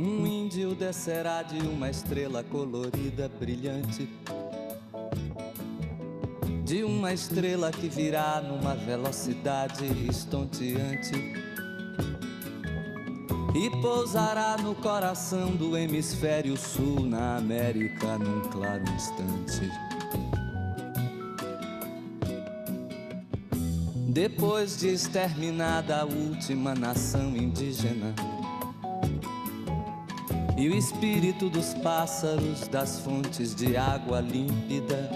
Um 0.00 0.26
índio 0.26 0.74
descerá 0.74 1.42
de 1.42 1.58
uma 1.58 1.90
estrela 1.90 2.42
colorida, 2.42 3.30
brilhante. 3.38 4.08
De 6.64 6.82
uma 6.82 7.12
estrela 7.12 7.70
que 7.70 7.86
virá 7.86 8.40
numa 8.40 8.74
velocidade 8.74 9.84
estonteante. 10.08 11.12
E 13.54 13.70
pousará 13.82 14.56
no 14.56 14.74
coração 14.74 15.54
do 15.54 15.76
hemisfério 15.76 16.56
sul, 16.56 17.00
na 17.00 17.36
América, 17.36 18.16
num 18.16 18.40
claro 18.48 18.84
instante. 18.94 19.70
Depois 24.08 24.78
de 24.78 24.88
exterminada 24.88 26.00
a 26.00 26.04
última 26.06 26.74
nação 26.74 27.36
indígena 27.36 28.14
e 30.60 30.68
o 30.68 30.76
espírito 30.76 31.48
dos 31.48 31.72
pássaros 31.72 32.68
das 32.68 33.00
fontes 33.00 33.54
de 33.54 33.78
água 33.78 34.20
límpida. 34.20 35.10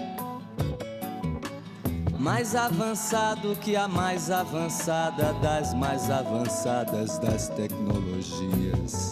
Mais 2.17 2.55
avançado 2.55 3.55
que 3.57 3.75
a 3.75 3.87
mais 3.87 4.31
avançada 4.31 5.33
das 5.33 5.71
mais 5.75 6.09
avançadas 6.09 7.19
das 7.19 7.49
tecnologias. 7.49 9.11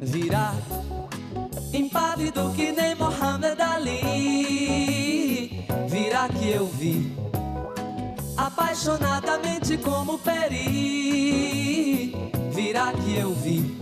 Virá 0.00 0.54
impávido 1.72 2.52
que 2.54 2.70
nem 2.70 2.94
Mohamed 2.94 3.60
Ali. 3.60 5.64
Virá 5.88 6.28
que 6.28 6.48
eu 6.48 6.68
vi 6.68 7.12
apaixonadamente 8.36 9.76
como 9.78 10.16
Peri. 10.16 12.14
Virá 12.52 12.92
que 12.92 13.16
eu 13.16 13.34
vi 13.34 13.79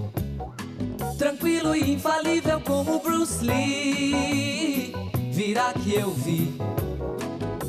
tranquilo 1.58 1.74
e 1.74 1.92
infalível 1.92 2.60
como 2.60 3.00
Bruce 3.00 3.44
Lee. 3.44 4.92
Virá 5.30 5.72
que 5.72 5.94
eu 5.94 6.10
vi 6.10 6.54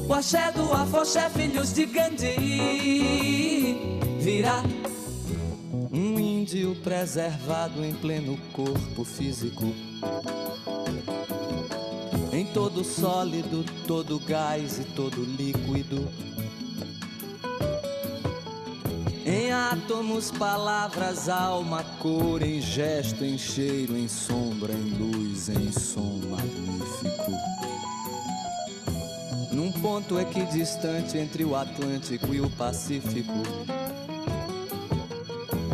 o 0.07 0.13
axé 0.13 0.51
do 0.51 0.71
afoxé, 0.73 1.29
filhos 1.29 1.73
de 1.73 1.85
Gandhi. 1.85 2.29
Virá 4.19 4.63
um 5.91 6.19
índio 6.19 6.75
preservado 6.83 7.83
em 7.83 7.93
pleno 7.93 8.37
corpo 8.53 9.03
físico. 9.03 9.73
Em 12.31 12.45
todo 12.45 12.83
sólido, 12.83 13.65
todo 13.87 14.19
gás 14.19 14.79
e 14.79 14.83
todo 14.83 15.23
líquido 15.23 16.07
Em 19.29 19.51
átomos, 19.51 20.31
palavras, 20.31 21.29
alma, 21.29 21.83
cor, 21.99 22.41
em 22.41 22.59
gesto, 22.59 23.23
em 23.23 23.37
cheiro, 23.37 23.95
em 23.95 24.07
sombra, 24.07 24.73
em 24.73 24.89
luz, 24.97 25.49
em 25.49 25.71
som 25.71 26.19
magnífico. 26.31 27.31
Num 29.51 29.71
ponto 29.71 30.19
equidistante 30.19 31.15
entre 31.15 31.45
o 31.45 31.55
Atlântico 31.55 32.33
e 32.33 32.41
o 32.41 32.49
Pacífico. 32.49 33.31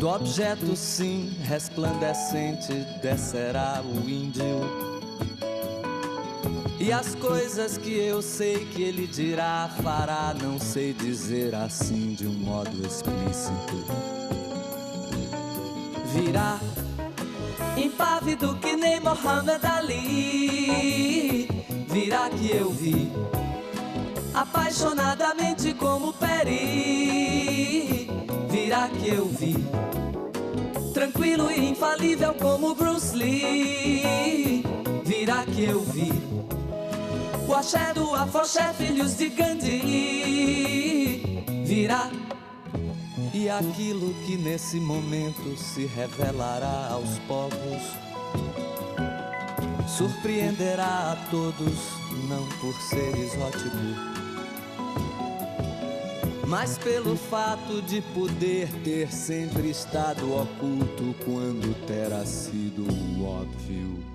Do 0.02 0.10
objeto, 0.10 0.76
sim, 0.76 1.34
resplandecente, 1.44 2.74
descerá 3.02 3.82
o 3.82 4.10
índio 4.10 4.95
e 6.80 6.92
as 6.92 7.16
coisas 7.16 7.78
que 7.78 7.94
eu 7.94 8.22
sei 8.22 8.66
que 8.66 8.84
ele 8.84 9.08
dirá, 9.08 9.70
fará, 9.82 10.36
não 10.42 10.60
sei 10.60 10.94
dizer 10.94 11.56
assim 11.56 12.14
de 12.14 12.28
um 12.28 12.34
modo 12.34 12.86
explícito. 12.86 13.86
Virá 16.14 16.60
impávido 17.78 18.56
que 18.58 18.76
nem 18.76 19.00
Mohamed 19.00 19.66
Ali. 19.66 21.48
Virá 21.90 22.30
que 22.30 22.52
eu 22.56 22.70
vi 22.72 23.12
apaixonadamente 24.34 25.74
como 25.74 26.12
Peri. 26.14 28.10
Virá 28.50 28.90
que 28.90 29.10
eu 29.10 29.26
vi 29.28 29.56
tranquilo 30.94 31.50
e 31.50 31.70
infalível 31.70 32.34
como 32.34 32.76
Bruce 32.76 33.16
Lee. 33.16 34.64
Virá 35.06 35.46
que 35.46 35.64
eu 35.64 35.82
vi 35.82 36.12
o 37.48 37.54
axé 37.54 37.94
do 37.94 38.16
afoxé, 38.16 38.74
filhos 38.74 39.18
de 39.18 39.30
Gandhi 39.30 40.64
Virá 41.66 42.10
e 43.34 43.50
aquilo 43.50 44.14
que 44.26 44.38
nesse 44.38 44.80
momento 44.80 45.56
se 45.58 45.86
revelará 45.86 46.90
aos 46.92 47.20
povos 47.28 47.82
Surpreenderá 49.88 51.12
a 51.12 51.16
todos, 51.30 51.80
não 52.28 52.48
por 52.60 52.74
ser 52.82 53.16
exótico 53.18 54.16
mas 56.48 56.78
pelo 56.78 57.18
fato 57.18 57.82
de 57.82 58.02
poder 58.14 58.72
ter 58.84 59.12
sempre 59.12 59.72
estado 59.72 60.32
oculto 60.32 61.16
quando 61.26 61.76
terá 61.88 62.24
sido 62.24 62.86
óbvio. 63.26 64.15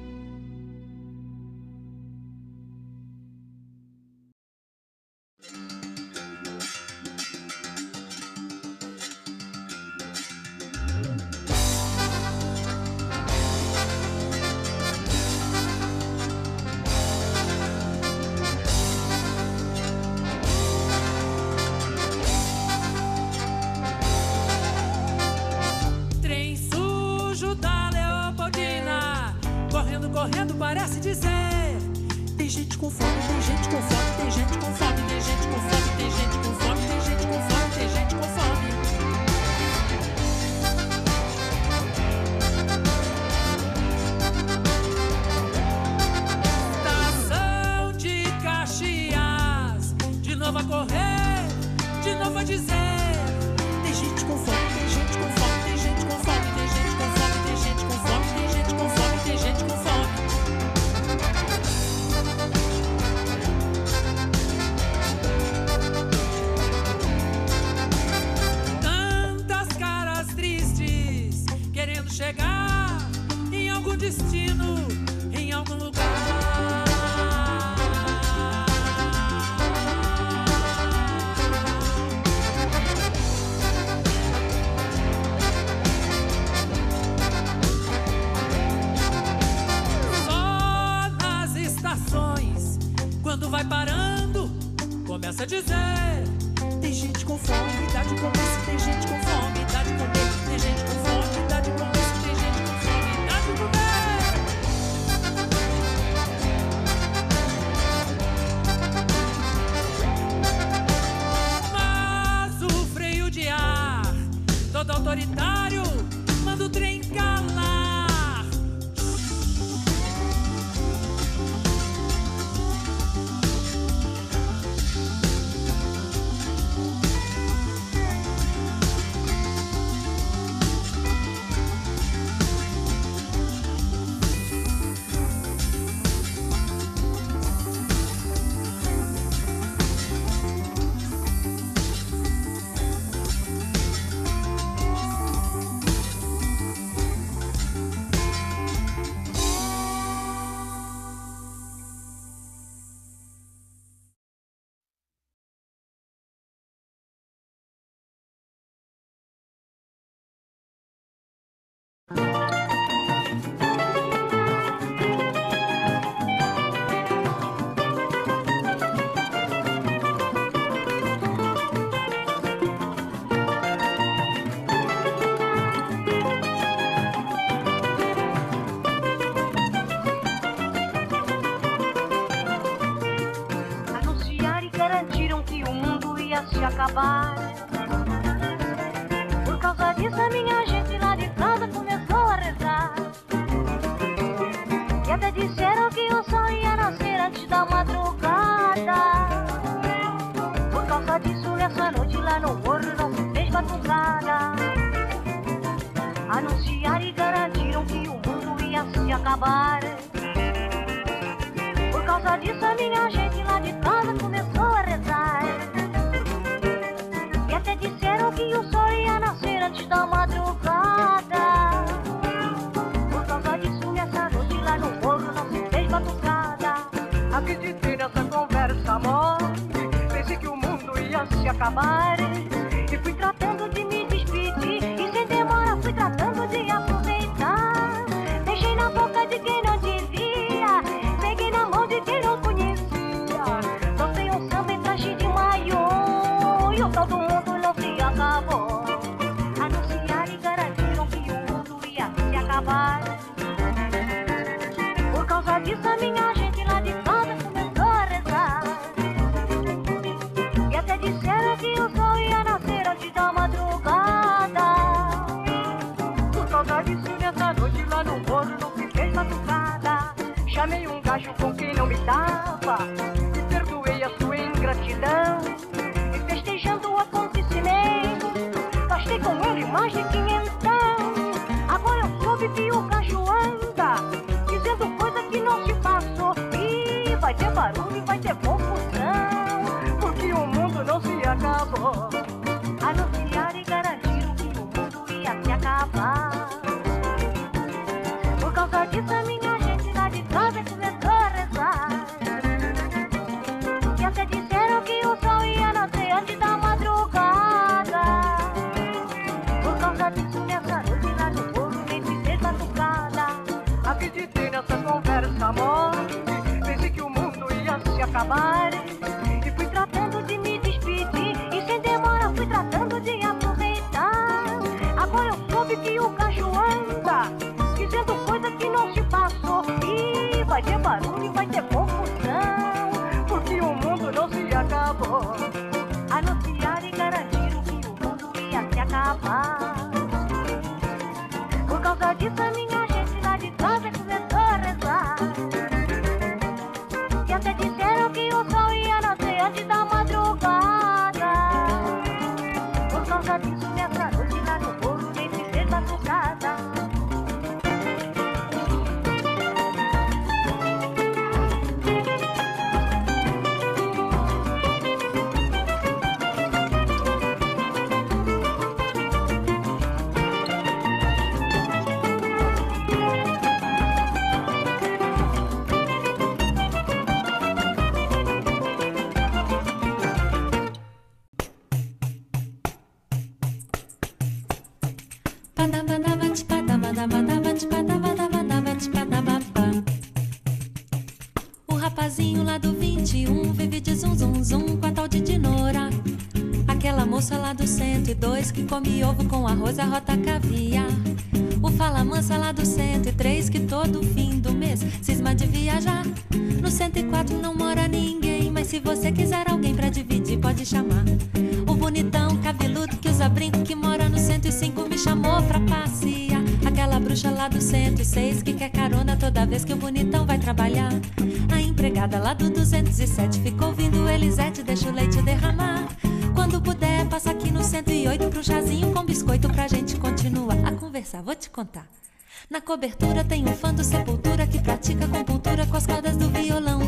tem 433.28 433.46
um 433.46 433.52
fã 433.52 433.74
do 433.74 433.84
Sepultura 433.84 434.46
que 434.46 434.58
pratica 434.58 435.06
compultura 435.06 435.66
com 435.66 435.76
as 435.76 435.86
cordas 435.86 436.16
do 436.16 436.30
violão. 436.30 436.80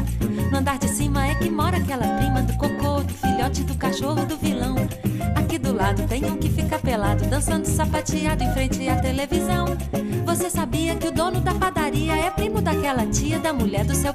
No 0.50 0.58
andar 0.58 0.78
de 0.78 0.88
cima 0.88 1.26
é 1.26 1.34
que 1.34 1.50
mora 1.50 1.76
aquela 1.76 2.16
prima 2.16 2.40
do 2.40 2.54
cocô, 2.54 3.02
do 3.02 3.12
filhote 3.12 3.62
do 3.64 3.74
cachorro 3.74 4.24
do 4.24 4.38
vilão. 4.38 4.76
Aqui 5.36 5.58
do 5.58 5.74
lado 5.74 6.06
tem 6.08 6.24
um 6.24 6.38
que 6.38 6.48
fica 6.48 6.78
pelado, 6.78 7.26
dançando 7.26 7.66
sapateado 7.66 8.42
em 8.42 8.52
frente 8.54 8.88
à 8.88 8.96
televisão. 9.00 9.66
Você 10.24 10.48
sabia 10.48 10.96
que 10.96 11.08
o 11.08 11.12
dono 11.12 11.42
da 11.42 11.54
padaria 11.54 12.14
é 12.14 12.30
primo 12.30 12.62
daquela 12.62 13.06
tia 13.06 13.38
da 13.38 13.52
mulher 13.52 13.84
do 13.84 13.94
seu 13.94 14.11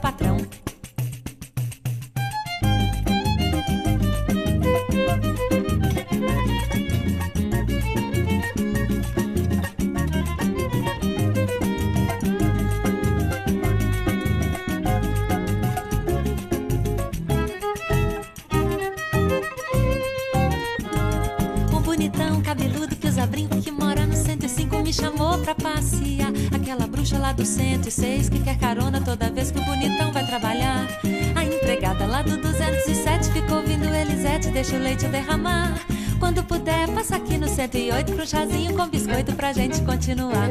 deixa 34.57 34.75
o 34.75 34.79
leite 34.79 35.07
derramar. 35.09 35.77
Quando 36.17 36.43
puder, 36.43 36.87
passa 36.91 37.17
aqui 37.17 37.37
no 37.37 37.47
108 37.47 38.11
pro 38.13 38.25
chazinho 38.25 38.75
com 38.75 38.87
biscoito 38.87 39.35
pra 39.35 39.53
gente 39.53 39.79
continuar. 39.83 40.49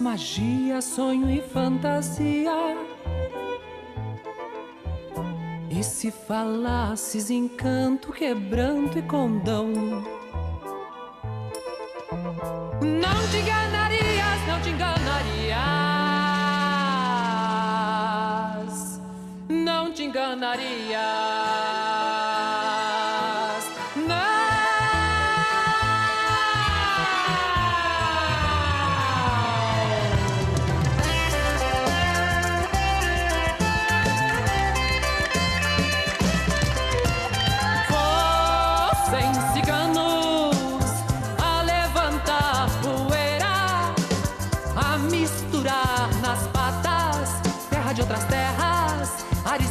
Magia, 0.00 0.80
sonho 0.80 1.30
e 1.30 1.42
fantasia. 1.42 2.76
E 5.70 5.84
se 5.84 6.10
falasses 6.10 7.30
encanto, 7.30 8.12
quebranto 8.12 8.98
e 8.98 9.02
condão? 9.02 9.72
Não 12.82 13.28
te 13.30 13.36
enganarias, 13.36 14.46
não 14.48 14.60
te 14.60 14.70
enganarias. 14.70 15.60
Não 19.48 19.92
te 19.92 20.04
enganarias. 20.04 21.79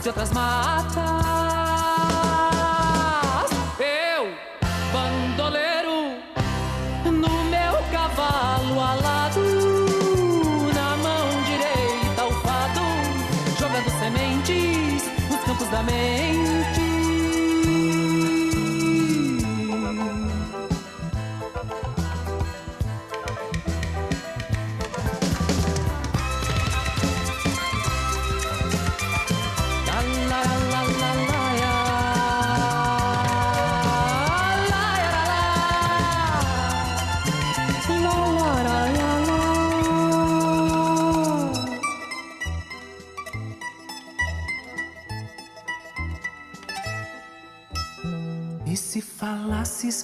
De 0.09 0.21
outras 0.21 1.28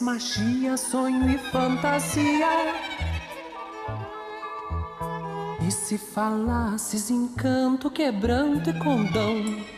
magia, 0.06 0.78
sonho 0.78 1.28
e 1.32 1.38
fantasia. 1.50 2.48
E 5.68 5.72
se 5.72 5.98
falasses 5.98 7.10
encanto, 7.10 7.90
quebranto 7.90 8.70
e 8.70 8.74
condão? 8.74 9.75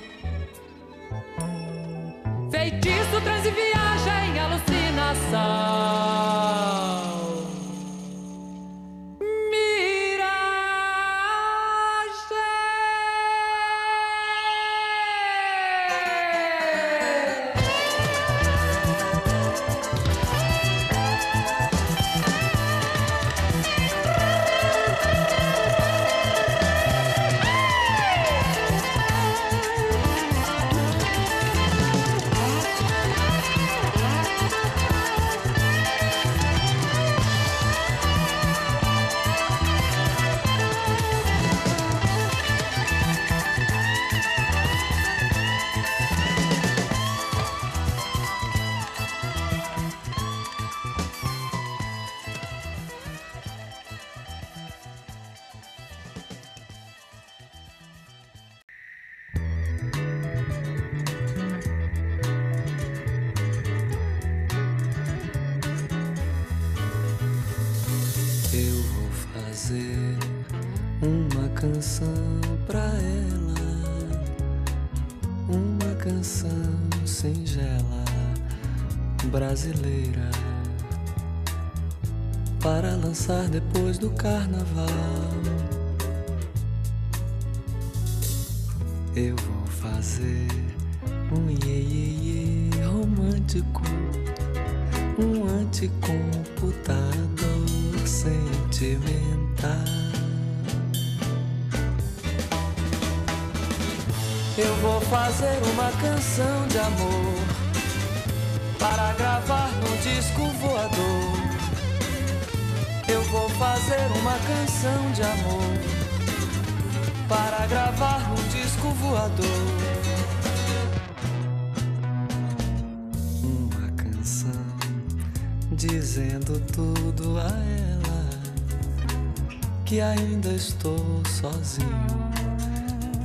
Que 129.88 130.02
ainda 130.02 130.50
estou 130.50 131.24
sozinho 131.26 131.88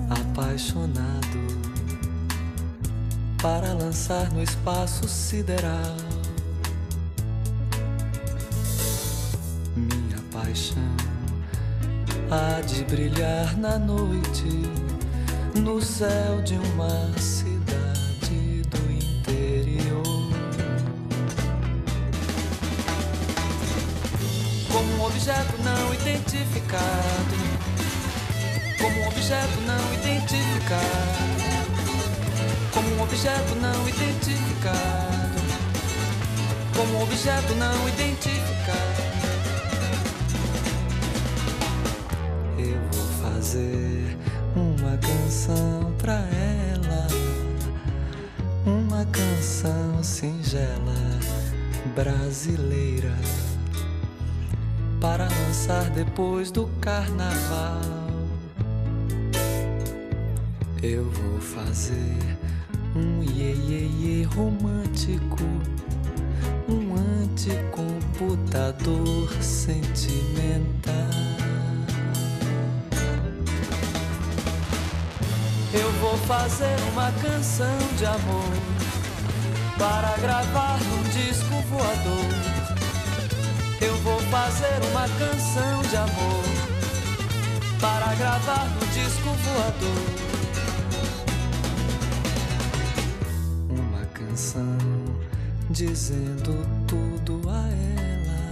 apaixonado 0.09 1.40
para 3.42 3.73
lançar 3.73 4.31
no 4.31 4.40
espaço 4.40 5.09
sideral. 5.09 5.97
Minha 9.75 10.19
paixão 10.31 10.97
há 12.31 12.61
de 12.61 12.85
brilhar 12.85 13.59
na 13.59 13.76
noite 13.76 14.62
no 15.57 15.83
céu 15.83 16.40
de 16.45 16.54
uma 16.54 17.19
cidade 17.19 17.42
identificado. 26.03 26.83
Como 28.81 28.99
um 28.99 29.07
objeto 29.07 29.61
não 29.65 29.95
identificado, 29.95 30.83
como 32.73 32.89
um 32.97 33.03
objeto 33.03 33.55
não 33.55 33.89
identificado, 33.89 35.43
como 36.77 36.99
um 36.99 37.03
objeto 37.03 37.55
não 37.55 37.89
identificado. 37.89 39.12
Eu 42.59 42.81
vou 42.91 43.33
fazer 43.33 44.19
uma 44.57 44.99
canção 44.99 45.95
pra 45.99 46.15
ela, 46.15 47.07
uma 48.67 49.07
canção 49.07 50.03
singela 50.03 51.21
brasileira 51.95 53.12
para 55.03 55.25
lançar 55.25 55.91
depois 55.91 56.51
do 56.53 56.69
carnaval. 56.81 57.81
Eu 60.81 61.11
vou 61.11 61.41
fazer 61.41 62.38
um 62.95 63.21
iê, 63.25 63.53
iê, 63.53 63.88
iê 64.01 64.23
romântico, 64.23 65.43
um 66.69 66.95
anticomputador 67.21 69.29
sentimental. 69.43 70.93
Eu 75.75 75.91
vou 76.01 76.17
fazer 76.19 76.77
uma 76.93 77.11
canção 77.21 77.77
de 77.99 78.07
amor 78.07 78.55
para 79.77 80.17
gravar 80.19 80.79
num 80.79 81.03
disco 81.11 81.61
voador. 81.69 82.52
Eu 83.85 83.97
vou 83.99 84.18
fazer 84.31 84.81
uma 84.90 85.09
canção 85.18 85.83
de 85.83 85.97
amor 85.97 86.45
para 87.81 88.14
gravar 88.14 88.68
no 88.71 88.87
disco 88.87 89.29
voador. 89.29 90.33
canção 94.33 94.79
dizendo 95.71 96.66
tudo 96.87 97.42
a 97.51 97.68
ela 97.68 98.42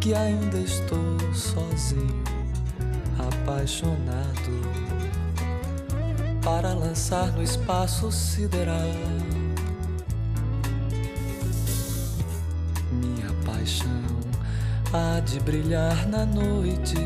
que 0.00 0.14
ainda 0.14 0.58
estou 0.58 1.16
sozinho, 1.32 2.24
apaixonado 3.18 4.02
para 6.42 6.74
lançar 6.74 7.30
no 7.32 7.42
espaço 7.42 8.10
sideral 8.10 8.76
há 14.92 15.20
de 15.20 15.40
brilhar 15.40 16.06
na 16.06 16.26
noite 16.26 16.96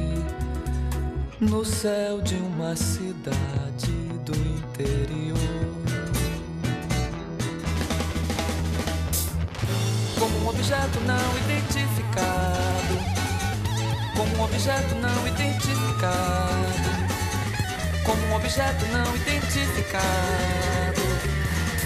no 1.40 1.64
céu 1.64 2.20
de 2.20 2.35
uma 2.35 2.75
cidade 2.75 3.92
do 4.25 4.35
interior. 4.35 5.37
como 10.18 10.38
um 10.38 10.49
objeto 10.49 10.99
não 11.01 11.37
identificado, 11.44 12.99
como 14.16 14.37
um 14.37 14.44
objeto 14.44 14.94
não 14.96 15.27
identificado, 15.29 16.66
como 18.05 18.27
um 18.27 18.35
objeto 18.35 18.87
não 18.87 19.16
identificado, 19.16 21.03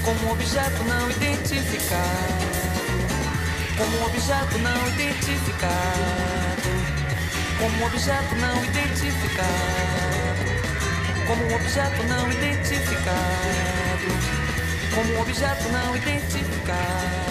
como 0.05 0.29
um 0.29 0.33
objeto 0.33 0.85
não 0.85 1.11
identificado, 1.11 2.50
como 3.81 4.05
objeto 4.05 4.59
não 4.59 4.89
identificado, 4.89 5.73
como 7.59 7.87
objeto 7.87 8.35
não 8.37 8.65
identificado, 8.65 9.49
como 11.27 11.55
objeto 11.55 12.03
não 12.05 12.31
identificado, 12.31 13.17
como 14.95 15.21
objeto 15.23 15.69
não 15.73 15.97
identificado. 15.97 17.31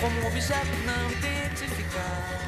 Como 0.00 0.28
objeto 0.28 0.76
não 0.86 1.10
identificado. 1.10 2.47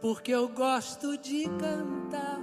porque 0.00 0.32
eu 0.32 0.48
gosto 0.48 1.16
de 1.16 1.44
cantar. 1.58 2.37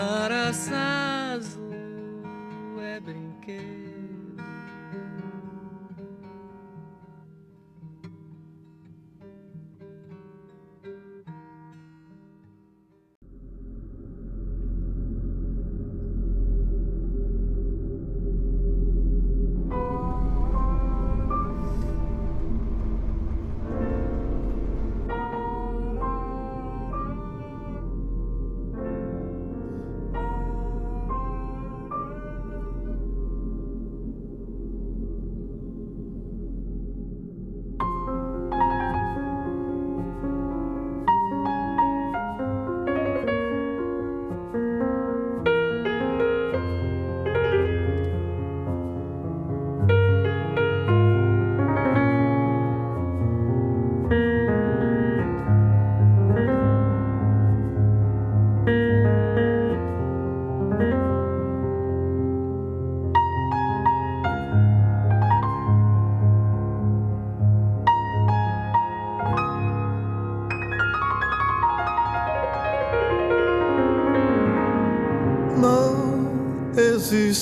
Araçá 0.00 1.34
azul 1.34 2.80
é 2.80 2.98
brinquedo. 3.00 3.89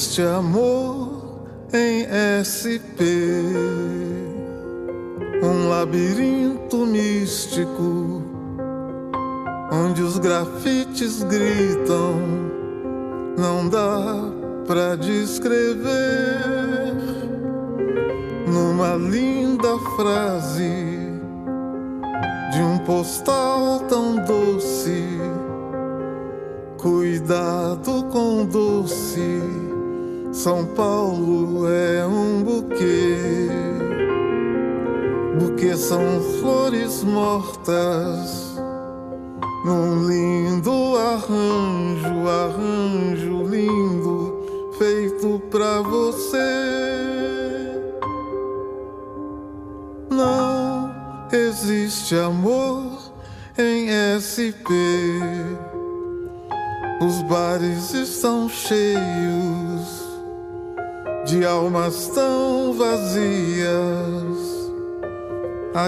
Existe 0.09 0.27
amor 0.27 0.78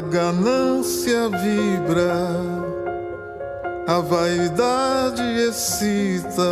A 0.00 0.02
ganância 0.02 1.28
vibra 1.28 2.70
a 3.86 4.00
vaidade 4.00 5.22
excita. 5.46 6.42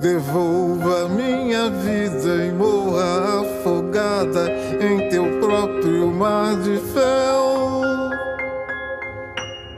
Devolva 0.00 1.06
minha 1.10 1.68
vida 1.68 2.46
e 2.46 2.50
morra 2.50 3.42
afogada 3.42 4.50
em 4.80 5.10
teu 5.10 5.38
próprio 5.38 6.06
mar 6.06 6.56
de 6.62 6.78
fel. 6.78 7.90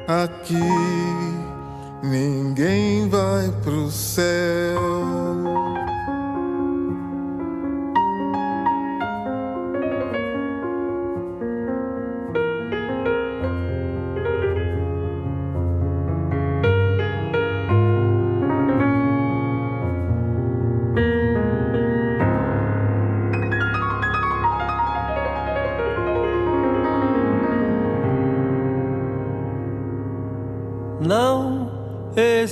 Aqui 0.07 0.71
ninguém 2.01 3.09
vai 3.09 3.51
pro 3.65 3.91
céu. 3.91 5.44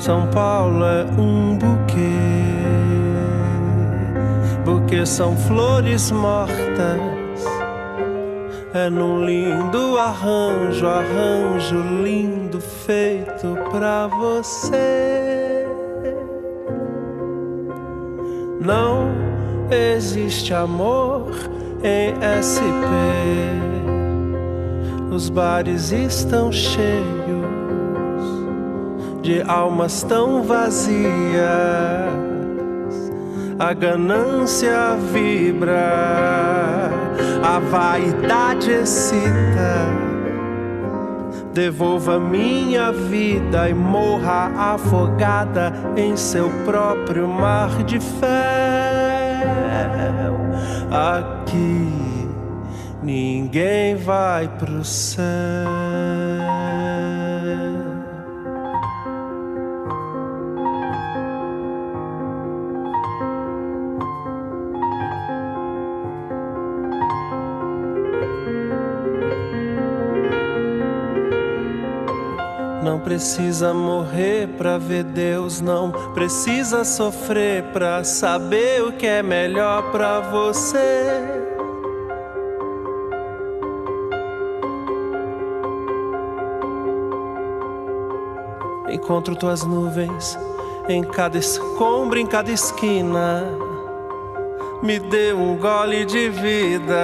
são 0.00 0.26
Paulo 0.28 0.82
é 0.82 1.04
um 1.20 1.58
buquê, 1.58 1.98
buquê 4.64 5.04
são 5.04 5.36
flores 5.36 6.10
mortas. 6.10 6.98
É 8.72 8.88
num 8.88 9.26
lindo 9.26 9.98
arranjo, 9.98 10.86
arranjo 10.86 11.82
lindo 12.02 12.60
feito 12.60 13.58
pra 13.70 14.06
você. 14.06 15.66
Não 18.58 19.10
existe 19.70 20.54
amor 20.54 21.30
em 21.82 22.14
SP. 22.40 22.88
Os 25.12 25.28
bares 25.28 25.92
estão 25.92 26.50
cheios 26.50 27.39
de 29.22 29.42
almas 29.42 30.02
tão 30.02 30.42
vazias. 30.42 31.00
A 33.58 33.72
ganância 33.74 34.96
vibra, 35.12 36.90
a 37.42 37.58
vaidade 37.58 38.70
excita. 38.70 40.00
Devolva 41.52 42.18
minha 42.18 42.92
vida 42.92 43.68
e 43.68 43.74
morra 43.74 44.52
afogada 44.74 45.72
em 45.96 46.16
seu 46.16 46.48
próprio 46.64 47.28
mar 47.28 47.82
de 47.84 47.98
fel. 47.98 48.30
Aqui 50.90 52.28
ninguém 53.02 53.96
vai 53.96 54.48
pro 54.48 54.84
céu. 54.84 55.89
Precisa 73.10 73.74
morrer 73.74 74.46
pra 74.56 74.78
ver 74.78 75.02
Deus, 75.02 75.60
não 75.60 75.90
precisa 76.14 76.84
sofrer 76.84 77.64
pra 77.72 78.04
saber 78.04 78.84
o 78.84 78.92
que 78.92 79.04
é 79.04 79.20
melhor 79.20 79.90
pra 79.90 80.20
você. 80.20 81.20
Encontro 88.88 89.34
tuas 89.34 89.64
nuvens 89.64 90.38
em 90.88 91.02
cada 91.02 91.36
escombro, 91.36 92.16
em 92.16 92.26
cada 92.28 92.52
esquina. 92.52 93.44
Me 94.84 95.00
dê 95.00 95.32
um 95.32 95.56
gole 95.56 96.04
de 96.04 96.28
vida. 96.28 96.94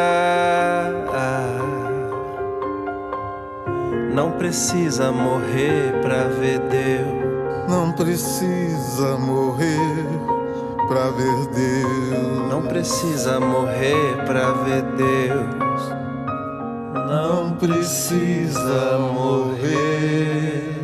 Não 4.16 4.32
precisa 4.32 5.12
morrer 5.12 5.92
pra 6.00 6.24
ver 6.24 6.58
Deus. 6.60 7.68
Não 7.68 7.92
precisa 7.92 9.18
morrer 9.18 10.06
pra 10.88 11.10
ver 11.10 11.46
Deus. 11.54 12.48
Não 12.48 12.62
precisa 12.62 13.38
morrer 13.38 14.24
pra 14.24 14.52
ver 14.52 14.82
Deus. 14.96 15.90
Não 16.94 17.56
precisa 17.56 18.98
morrer 19.12 20.80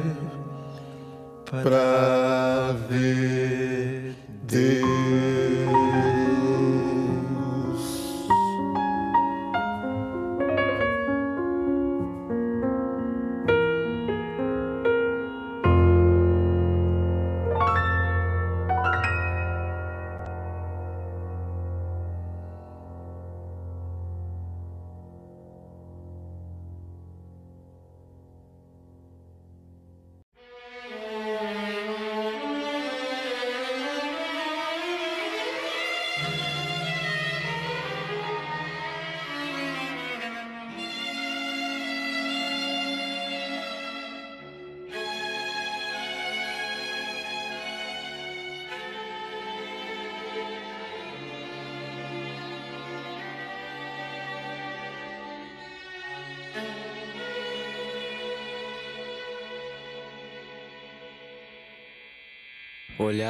pra 1.62 2.74
ver 2.86 4.14
Deus. 4.42 4.81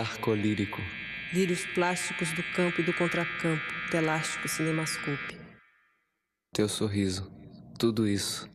Olhar 0.03 0.19
colírico. 0.19 0.81
Lírios 1.33 1.65
plásticos 1.75 2.33
do 2.33 2.43
campo 2.57 2.81
e 2.81 2.85
do 2.85 2.93
contracampo, 2.93 3.63
telástico 3.89 4.49
cinemascope. 4.49 5.39
Teu 6.53 6.69
sorriso. 6.69 7.31
Tudo 7.79 8.09
isso. 8.09 8.51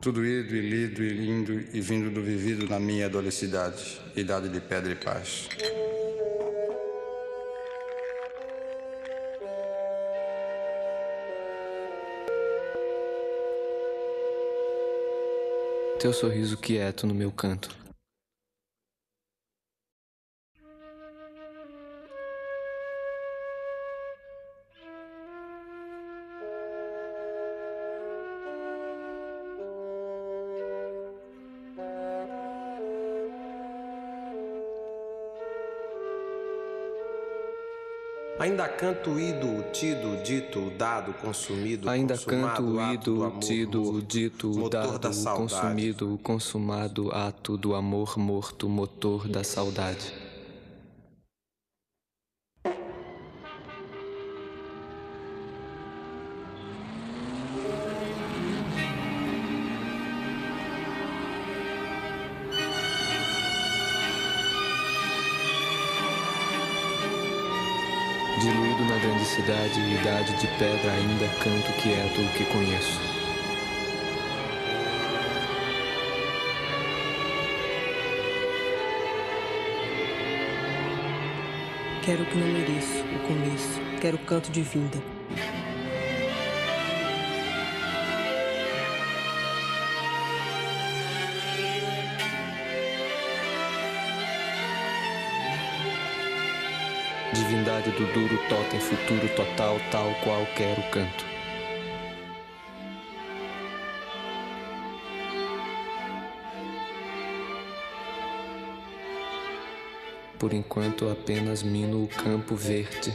Tudo 0.00 0.24
ido 0.24 0.54
e 0.54 0.60
lido 0.60 1.02
e 1.02 1.08
lindo 1.08 1.52
e 1.76 1.80
vindo 1.80 2.08
do 2.08 2.22
vivido 2.22 2.68
na 2.68 2.78
minha 2.78 3.06
adolescidade, 3.06 4.00
idade 4.14 4.48
de 4.48 4.60
pedra 4.60 4.92
e 4.92 4.96
paz. 4.96 5.48
Teu 16.06 16.12
sorriso 16.12 16.56
quieto 16.56 17.04
no 17.04 17.12
meu 17.12 17.32
canto. 17.32 17.85
Canto 38.78 39.18
ido, 39.18 39.64
tido, 39.72 40.22
dito, 40.22 40.70
dado, 40.76 41.14
consumido, 41.14 41.88
Ainda 41.88 42.16
canto 42.18 42.80
ido, 42.92 43.14
do 43.14 43.24
amor, 43.24 43.40
tido, 43.40 44.02
dito, 44.02 44.68
dado, 44.68 44.98
da 44.98 45.10
consumido, 45.32 46.18
consumado, 46.22 47.10
ato 47.10 47.56
do 47.56 47.74
amor 47.74 48.18
morto, 48.18 48.68
motor 48.68 49.28
da 49.28 49.42
saudade. 49.42 50.25
Cidade, 70.26 70.32
idade 70.32 70.36
de 70.40 70.46
pedra, 70.58 70.92
ainda 70.92 71.28
canto 71.38 71.72
quieto 71.80 72.20
o 72.20 72.28
que 72.32 72.44
conheço. 72.46 73.00
Quero 82.02 82.22
o 82.22 82.26
que 82.26 82.36
não 82.36 82.46
mereço, 82.46 83.04
o 83.04 83.18
começo. 83.26 83.80
Quero 84.00 84.16
o 84.16 84.20
canto 84.20 84.50
de 84.50 84.62
vinda. 84.62 84.98
Do 97.76 98.12
duro 98.12 98.38
totem, 98.48 98.80
futuro 98.80 99.28
total, 99.36 99.78
tal 99.90 100.12
qual 100.24 100.46
quero 100.56 100.82
canto. 100.90 101.24
Por 110.38 110.54
enquanto 110.54 111.10
apenas 111.10 111.62
mino 111.62 112.02
o 112.02 112.08
campo 112.08 112.56
verde, 112.56 113.12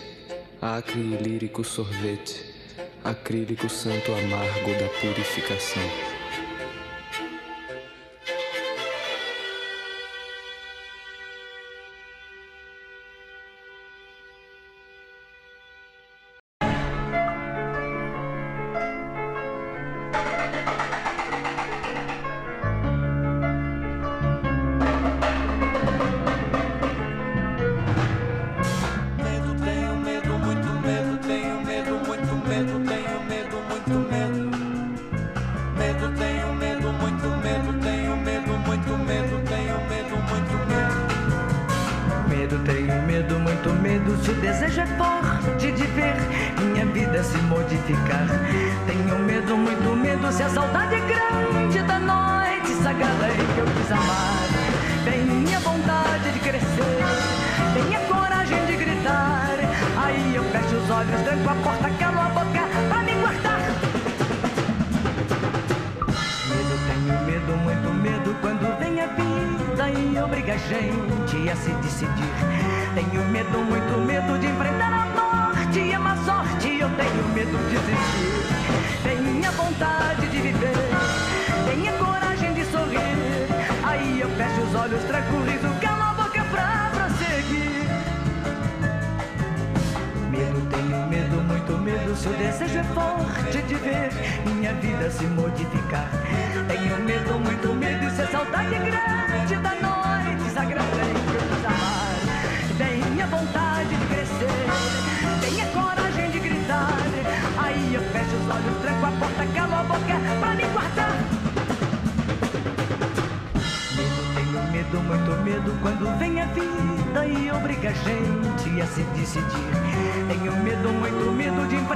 acre 0.62 1.00
e 1.00 1.18
lírico 1.18 1.64
sorvete, 1.64 2.54
acrílico 3.04 3.68
santo 3.68 4.14
amargo 4.14 4.72
da 4.80 4.88
purificação. 5.00 6.11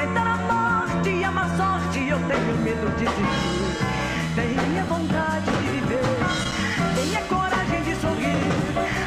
Enfrentar 0.05 0.27
a 0.27 0.37
morte 0.37 1.09
e 1.09 1.23
a 1.23 1.31
má 1.31 1.49
sorte. 1.57 2.07
Eu 2.07 2.19
tenho 2.19 2.57
medo 2.63 2.89
de 2.97 3.05
desistir. 3.05 3.85
Tenha 4.35 4.83
vontade 4.85 5.45
de 5.45 5.67
viver, 5.69 6.01
tenha 6.95 7.21
coragem 7.21 7.81
de 7.83 7.95
sorrir. 7.95 8.37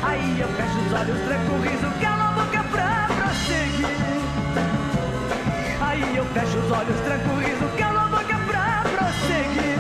Aí 0.03 0.41
eu 0.41 0.49
fecho 0.49 0.79
os 0.87 0.93
olhos, 0.93 1.21
tranco 1.25 1.53
o 1.53 1.61
riso, 1.61 1.91
calo 2.01 2.23
a 2.23 2.33
boca 2.33 2.65
pra 2.71 3.09
prosseguir. 3.15 3.87
Aí 5.81 6.17
eu 6.17 6.25
fecho 6.27 6.59
os 6.59 6.71
olhos, 6.73 7.01
tranco 7.01 7.31
o 7.31 7.39
riso, 7.39 7.69
calo 7.79 7.99
a 7.99 8.09
boca 8.09 8.39
pra 8.49 8.83
prosseguir. 8.97 9.79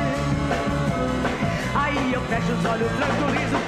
Aí 1.74 2.12
eu 2.12 2.20
fecho 2.22 2.52
os 2.52 2.64
olhos, 2.64 2.92
tranco 2.92 3.22
o 3.24 3.30
riso, 3.32 3.67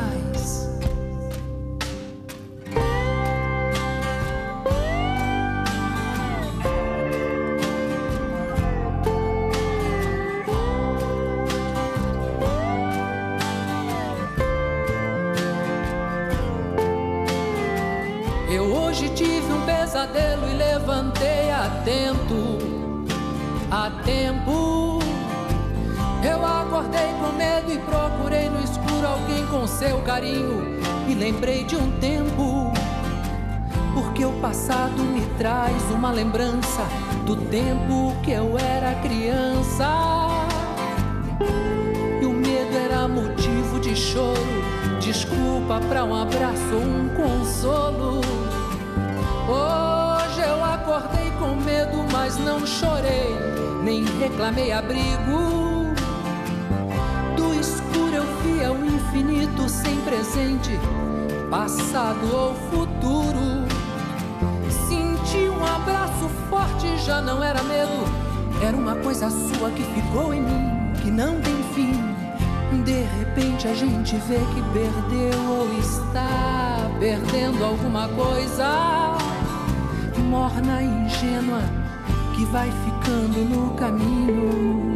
Seu 29.71 29.99
carinho. 30.01 30.79
E 31.07 31.13
lembrei 31.13 31.63
de 31.63 31.75
um 31.75 31.91
tempo, 31.99 32.71
porque 33.93 34.23
o 34.25 34.33
passado 34.33 35.01
me 35.03 35.21
traz 35.37 35.81
uma 35.91 36.11
lembrança 36.11 36.83
do 37.25 37.35
tempo 37.35 38.13
que 38.23 38.31
eu 38.31 38.57
era 38.57 38.93
criança. 39.01 39.87
E 42.21 42.25
o 42.25 42.33
medo 42.33 42.77
era 42.77 43.07
motivo 43.07 43.79
de 43.79 43.95
choro, 43.95 44.37
desculpa 44.99 45.79
para 45.87 46.03
um 46.03 46.15
abraço 46.15 46.75
um 46.75 47.09
consolo. 47.15 48.21
Hoje 49.47 50.41
eu 50.47 50.63
acordei 50.63 51.31
com 51.39 51.55
medo, 51.55 52.05
mas 52.11 52.37
não 52.37 52.65
chorei, 52.65 53.35
nem 53.83 54.05
reclamei 54.19 54.71
abrigo. 54.71 55.80
Sem 59.71 59.95
presente, 60.01 60.79
passado 61.49 62.33
ou 62.33 62.53
futuro. 62.69 63.65
Senti 64.87 65.49
um 65.49 65.63
abraço 65.63 66.29
forte, 66.49 66.97
já 66.97 67.21
não 67.21 67.43
era 67.43 67.63
medo, 67.63 68.03
era 68.61 68.75
uma 68.75 68.95
coisa 68.95 69.29
sua 69.29 69.71
que 69.71 69.83
ficou 69.83 70.33
em 70.33 70.41
mim, 70.41 70.93
que 71.01 71.09
não 71.09 71.39
tem 71.41 71.63
fim. 71.73 71.93
De 72.83 73.03
repente 73.19 73.67
a 73.67 73.73
gente 73.73 74.15
vê 74.27 74.37
que 74.37 74.61
perdeu 74.73 75.39
ou 75.49 75.79
está 75.79 76.89
perdendo 76.99 77.63
alguma 77.63 78.07
coisa 78.09 79.17
morna 80.31 80.81
e 80.81 80.85
ingênua 80.85 81.61
que 82.33 82.45
vai 82.45 82.71
ficando 82.71 83.43
no 83.49 83.73
caminho. 83.75 84.95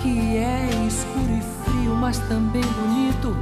Que 0.00 0.36
é 0.38 0.73
mas 2.04 2.18
também 2.18 2.60
bonito, 2.60 3.34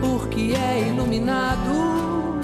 porque 0.00 0.54
é 0.56 0.88
iluminado 0.88 2.40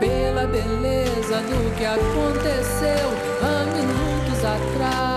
pela 0.00 0.46
beleza 0.46 1.36
do 1.42 1.76
que 1.76 1.84
aconteceu 1.84 3.10
há 3.42 3.66
minutos 3.66 4.42
atrás. 4.42 5.13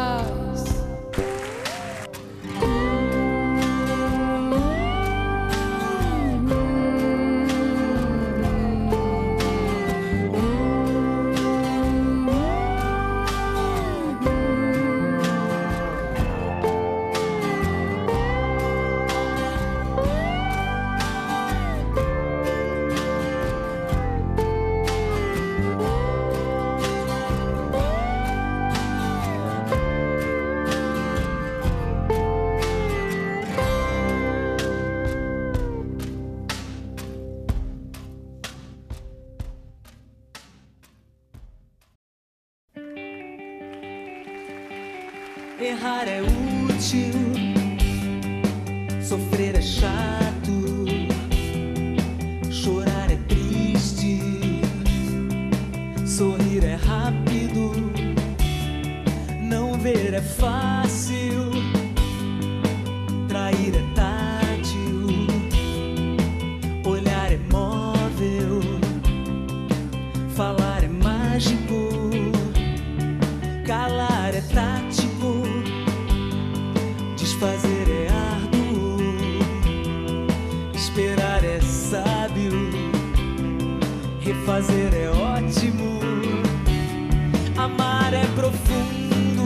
Profundo. 88.57 89.43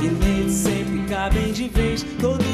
E 0.00 0.08
nele 0.08 0.50
sempre 0.50 1.04
cabem 1.08 1.52
de 1.52 1.68
vez 1.68 2.04
todos 2.20 2.45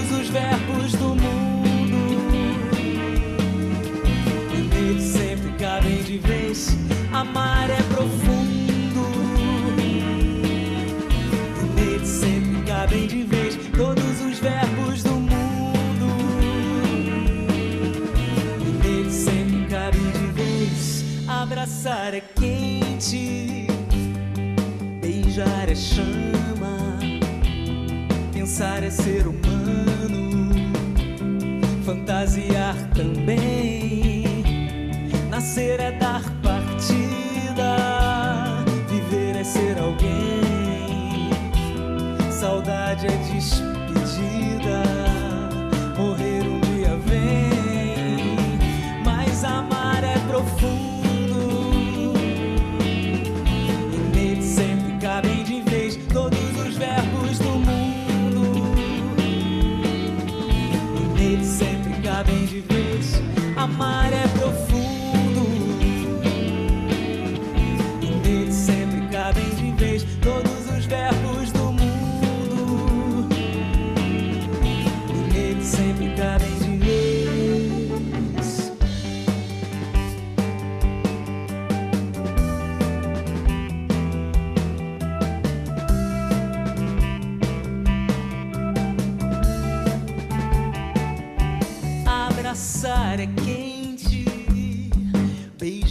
pensar 28.62 28.84
é 28.84 28.90
ser 28.90 29.26
humano, 29.26 30.54
fantasiar 31.84 32.76
também, 32.94 34.44
nascer 35.28 35.80
é 35.80 35.90
dar 35.90 36.22
partida, 36.40 37.76
viver 38.88 39.34
é 39.34 39.42
ser 39.42 39.76
alguém, 39.78 41.30
saudade 42.30 43.06
é 43.08 43.16
despedida, 43.32 43.71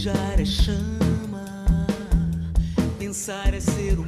beijar 0.02 0.40
é 0.40 0.44
chama, 0.44 1.86
pensar 2.98 3.54
é 3.54 3.60
ser 3.60 4.01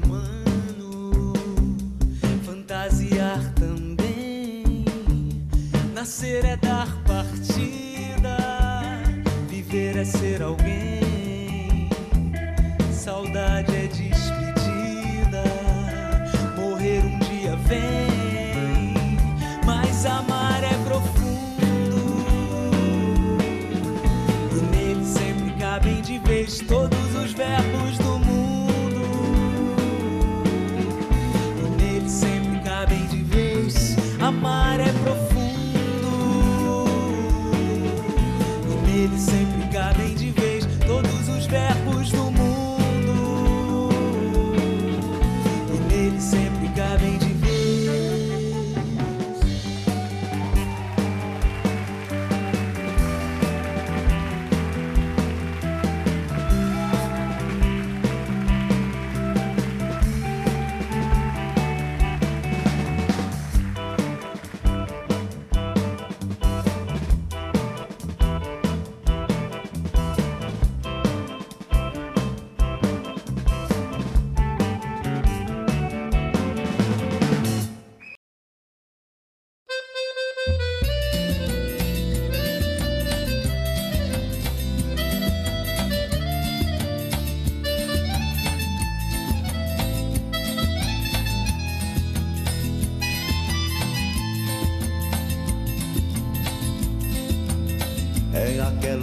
todos 26.44 27.14
os 27.14 27.32
verbos 27.32 27.96
do 27.98 28.13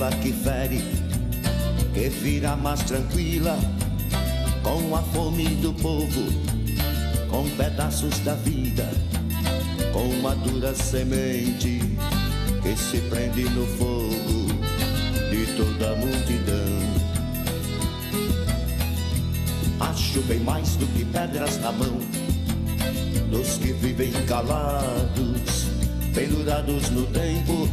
Que 0.09 0.33
fere, 0.33 0.83
que 1.93 2.09
vira 2.09 2.55
mais 2.55 2.81
tranquila, 2.81 3.55
com 4.63 4.95
a 4.95 5.01
fome 5.03 5.45
do 5.57 5.71
povo, 5.73 6.23
com 7.29 7.47
pedaços 7.51 8.17
da 8.21 8.33
vida, 8.33 8.89
com 9.93 10.09
uma 10.19 10.33
dura 10.33 10.73
semente 10.73 11.81
que 12.63 12.75
se 12.75 12.97
prende 13.09 13.43
no 13.43 13.67
fogo 13.77 14.47
de 15.29 15.45
toda 15.55 15.91
a 15.91 15.95
multidão. 15.95 16.81
Acho 19.81 20.19
bem 20.21 20.39
mais 20.39 20.75
do 20.77 20.87
que 20.87 21.05
pedras 21.05 21.59
na 21.59 21.71
mão 21.71 21.99
dos 23.29 23.57
que 23.57 23.71
vivem 23.73 24.11
calados, 24.25 25.67
pendurados 26.11 26.89
no 26.89 27.05
tempo 27.05 27.69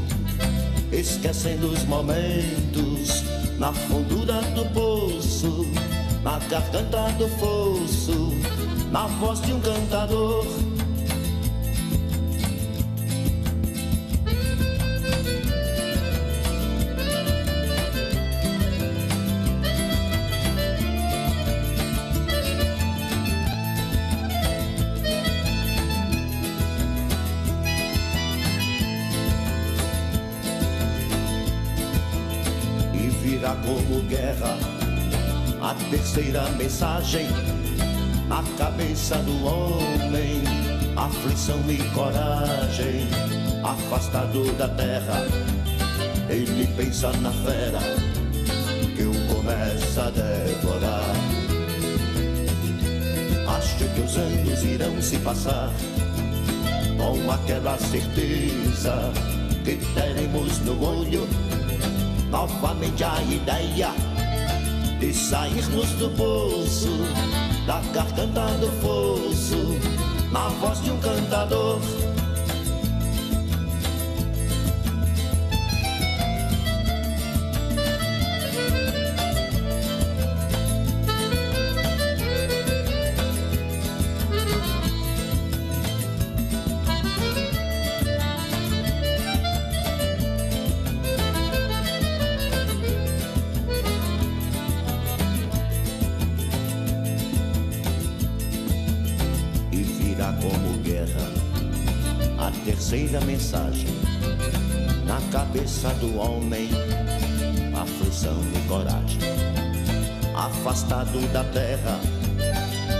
esquecendo 0.92 1.68
os 1.68 1.84
momentos 1.84 3.24
na 3.58 3.72
fundura 3.72 4.40
do 4.54 4.64
poço, 4.72 5.66
na 6.22 6.38
garganta 6.38 7.10
do 7.12 7.28
fosso, 7.38 8.32
na 8.90 9.06
voz 9.06 9.40
de 9.42 9.52
um 9.52 9.60
cantador. 9.60 10.67
Terceira 36.28 36.48
mensagem 36.50 37.26
na 38.28 38.42
cabeça 38.58 39.16
do 39.16 39.46
homem, 39.46 40.42
aflição 40.96 41.58
e 41.68 41.78
coragem, 41.94 43.08
afastado 43.64 44.52
da 44.58 44.68
terra, 44.68 45.24
ele 46.28 46.66
pensa 46.76 47.10
na 47.18 47.30
fera 47.30 47.80
que 48.94 49.02
o 49.02 49.34
começa 49.34 50.02
a 50.02 50.10
devorar. 50.10 51.14
Acho 53.56 53.76
que 53.76 54.00
os 54.00 54.16
anos 54.16 54.62
irão 54.64 55.00
se 55.00 55.18
passar 55.18 55.70
com 56.98 57.30
aquela 57.30 57.78
certeza 57.78 59.12
que 59.64 59.76
teremos 59.94 60.58
no 60.60 60.84
olho 60.84 61.26
novamente 62.30 63.02
a 63.02 63.22
ideia 63.22 64.07
de 65.08 65.14
sairmos 65.14 65.88
do 65.92 66.10
poço, 66.10 66.90
da 67.66 67.80
garganta 67.94 68.46
do 68.58 68.70
fosso, 68.82 69.78
na 70.30 70.48
voz 70.60 70.82
de 70.82 70.90
um 70.90 71.00
cantador. 71.00 71.80
Terceira 102.88 103.20
mensagem. 103.22 103.88
Na 105.06 105.20
cabeça 105.32 105.88
do 105.94 106.18
homem, 106.18 106.68
aflição 107.74 108.36
e 108.54 108.68
coragem. 108.68 109.20
Afastado 110.34 111.20
da 111.32 111.44
terra, 111.44 111.98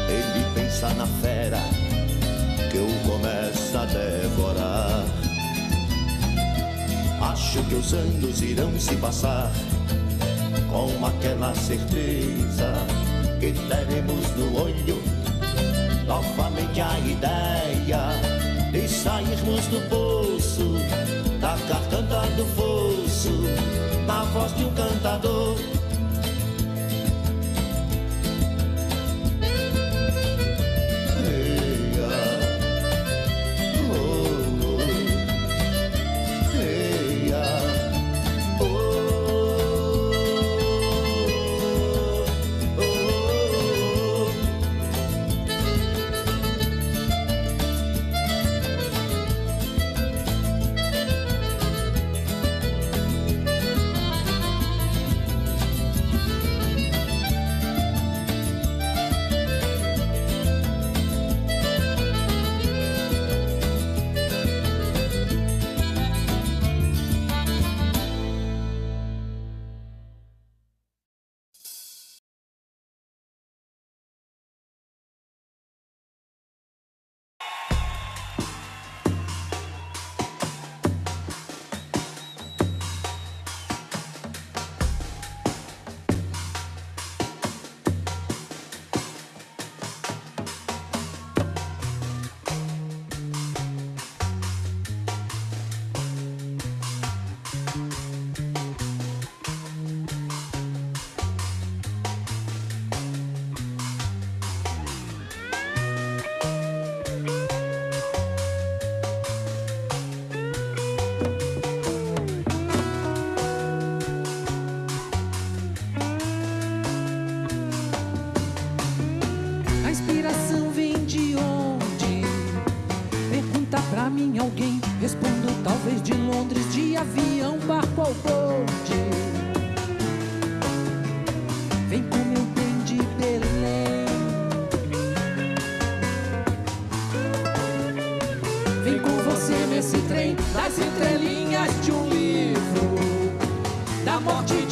ele 0.08 0.44
pensa 0.54 0.88
na 0.94 1.06
fera 1.06 1.58
que 2.70 2.78
o 2.78 3.10
começa 3.10 3.80
a 3.80 3.84
devorar. 3.84 5.04
Acho 7.30 7.62
que 7.64 7.74
os 7.74 7.94
anos 7.94 8.42
irão 8.42 8.78
se 8.80 8.96
passar 8.96 9.50
com 10.70 11.06
aquela 11.06 11.54
certeza 11.54 12.72
que 13.38 13.52
teremos 13.68 14.30
no 14.36 14.62
olho 14.62 15.18
novamente 16.78 16.80
a 16.80 16.98
ideia 17.00 18.70
de 18.70 18.88
sairmos 18.88 19.66
do 19.66 19.80
poço, 19.88 20.74
da 21.40 21.56
garganta 21.68 22.20
do 22.36 22.44
fosso, 22.54 23.30
na 24.06 24.24
voz 24.24 24.54
de 24.56 24.64
um 24.64 24.72
cantador. 24.74 25.77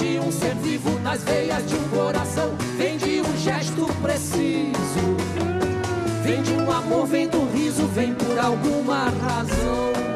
De 0.07 0.21
um 0.21 0.31
ser 0.31 0.55
vivo 0.57 1.01
nas 1.01 1.23
veias 1.25 1.67
de 1.67 1.75
um 1.75 1.89
coração. 1.89 2.55
Vem 2.77 2.97
de 2.97 3.21
um 3.21 3.37
gesto 3.39 3.87
preciso. 4.01 5.17
Vem 6.23 6.43
de 6.43 6.53
um 6.53 6.71
amor, 6.71 7.07
vem 7.07 7.29
do 7.29 7.45
riso, 7.51 7.87
vem 7.89 8.15
por 8.15 8.39
alguma 8.39 9.11
razão. 9.11 10.16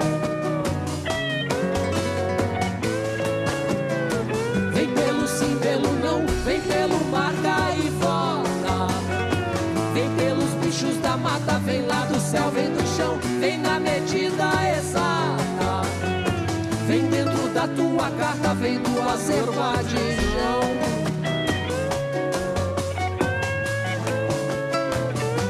Tua 17.76 18.10
carta, 18.10 18.54
vem 18.54 18.78
do 18.80 19.02
Azerbaijão. 19.02 20.60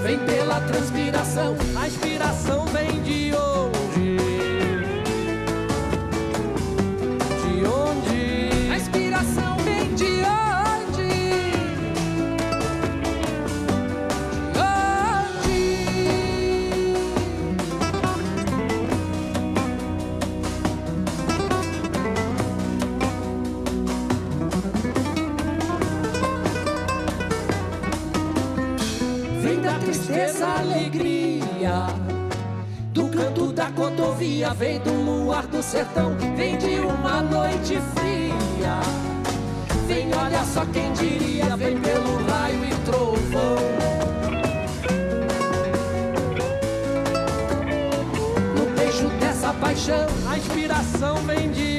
Vem 0.02 0.18
pela 0.20 0.60
transpiração, 0.60 1.56
a 1.76 1.86
inspiração 1.86 2.09
da 33.60 33.70
cotovia, 33.72 34.54
vem 34.54 34.80
do 34.80 34.90
luar 34.90 35.46
do 35.46 35.62
sertão, 35.62 36.16
vem 36.34 36.56
de 36.56 36.80
uma 36.80 37.20
noite 37.20 37.78
fria. 37.94 38.80
Vem, 39.86 40.08
olha 40.14 40.42
só 40.44 40.64
quem 40.64 40.90
diria, 40.94 41.58
vem 41.58 41.78
pelo 41.78 42.24
raio 42.24 42.64
e 42.64 42.74
trovão. 42.86 43.56
No 48.56 48.64
beijo 48.74 49.08
dessa 49.20 49.52
paixão, 49.52 50.06
a 50.26 50.38
inspiração 50.38 51.16
vem 51.16 51.50
de 51.50 51.69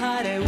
haré 0.00 0.47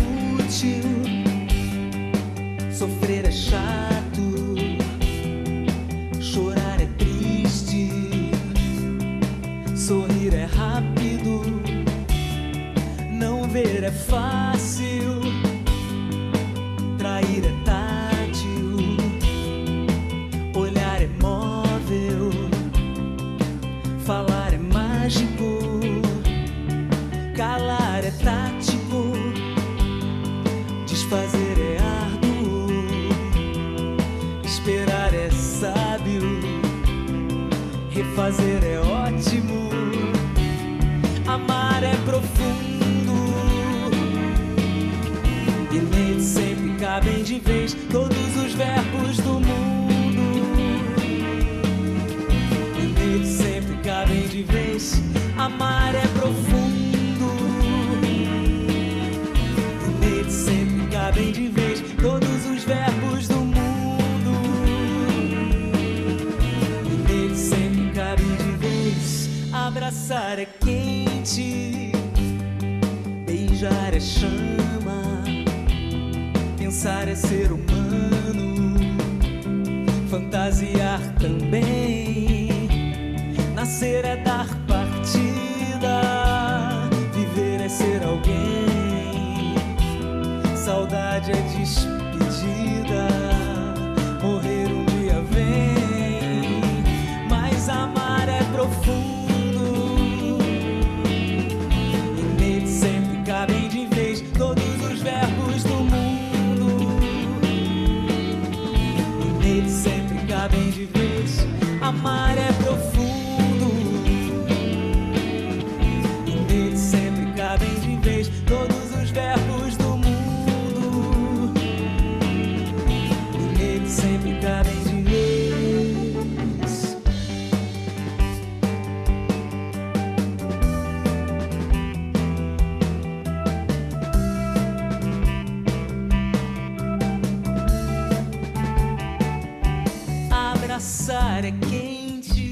Abraçar 140.80 141.44
é 141.44 141.52
quente, 141.52 142.48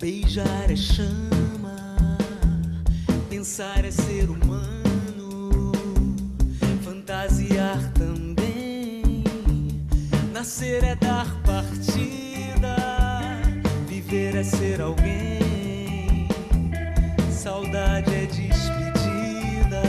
beijar 0.00 0.70
é 0.70 0.74
chama, 0.74 2.16
pensar 3.28 3.84
é 3.84 3.90
ser 3.90 4.30
humano, 4.30 5.72
fantasiar 6.82 7.92
também. 7.92 9.12
Nascer 10.32 10.84
é 10.84 10.94
dar 10.94 11.26
partida, 11.42 12.76
viver 13.86 14.34
é 14.34 14.42
ser 14.42 14.80
alguém. 14.80 16.28
Saudade 17.30 18.10
é 18.14 18.24
despedida, 18.24 19.82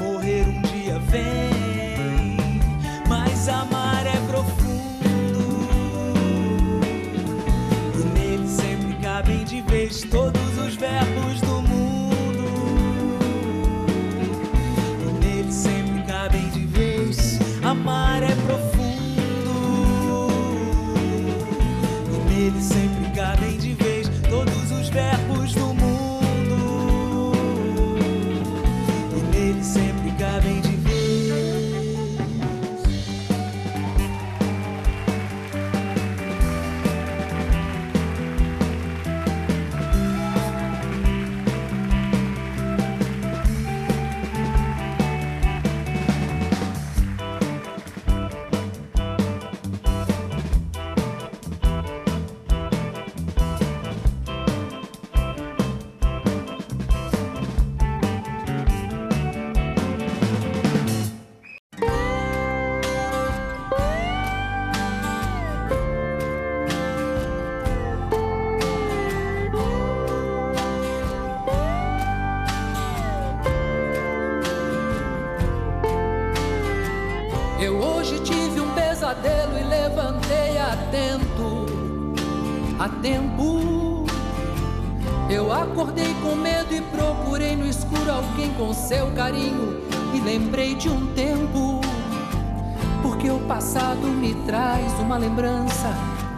morrer 0.00 0.48
um 0.48 0.62
dia 0.62 0.98
vem. 1.10 1.59
possíveis 9.60 10.02
todos 10.10 10.58
os 10.58 10.74
verbos 10.76 11.40
do 11.40 11.62
mundo. 11.62 11.89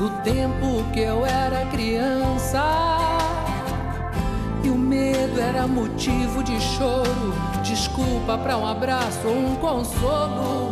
do 0.02 0.10
tempo 0.24 0.82
que 0.92 0.98
eu 0.98 1.24
era 1.24 1.64
criança. 1.66 2.60
E 4.64 4.68
o 4.68 4.74
medo 4.74 5.40
era 5.40 5.68
motivo 5.68 6.42
de 6.42 6.60
choro, 6.60 7.32
desculpa 7.62 8.36
para 8.36 8.58
um 8.58 8.66
abraço 8.66 9.28
ou 9.28 9.36
um 9.36 9.54
consolo. 9.56 10.71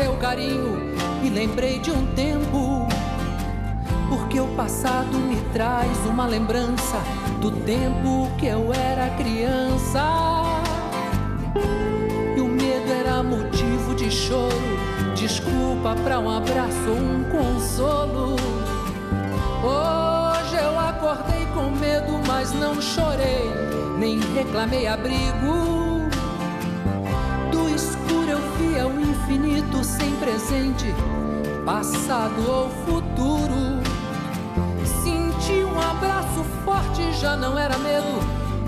Seu 0.00 0.16
carinho. 0.16 0.94
E 1.22 1.28
lembrei 1.28 1.78
de 1.78 1.90
um 1.90 2.06
tempo, 2.14 2.88
porque 4.08 4.40
o 4.40 4.48
passado 4.56 5.18
me 5.18 5.36
traz 5.52 5.96
uma 6.06 6.26
lembrança 6.26 6.96
do 7.40 7.50
tempo 7.50 8.30
que 8.38 8.46
eu 8.46 8.72
era 8.72 9.10
criança. 9.16 10.02
E 12.34 12.40
o 12.40 12.48
medo 12.48 12.90
era 12.90 13.22
motivo 13.22 13.94
de 13.94 14.10
choro, 14.10 14.78
desculpa 15.14 15.94
para 16.02 16.18
um 16.18 16.30
abraço 16.30 16.90
um 16.90 17.24
consolo. 17.24 18.36
Hoje 19.62 20.56
eu 20.56 20.78
acordei 20.78 21.44
com 21.52 21.70
medo, 21.78 22.18
mas 22.26 22.52
não 22.52 22.80
chorei, 22.80 23.50
nem 23.98 24.18
reclamei 24.34 24.86
abrigo. 24.86 25.69
Infinito 29.30 29.84
sem 29.84 30.10
presente, 30.16 30.92
passado 31.64 32.50
ou 32.50 32.68
futuro. 32.84 33.80
Senti 34.84 35.62
um 35.62 35.78
abraço 35.78 36.42
forte, 36.64 37.12
já 37.12 37.36
não 37.36 37.56
era 37.56 37.78
medo, 37.78 38.18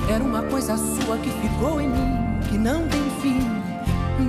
era 0.08 0.22
uma 0.22 0.42
coisa 0.42 0.76
sua 0.76 1.18
que 1.18 1.30
ficou 1.30 1.80
em 1.80 1.88
mim, 1.88 2.40
que 2.48 2.56
não 2.56 2.86
tem 2.86 3.10
fim. 3.20 3.40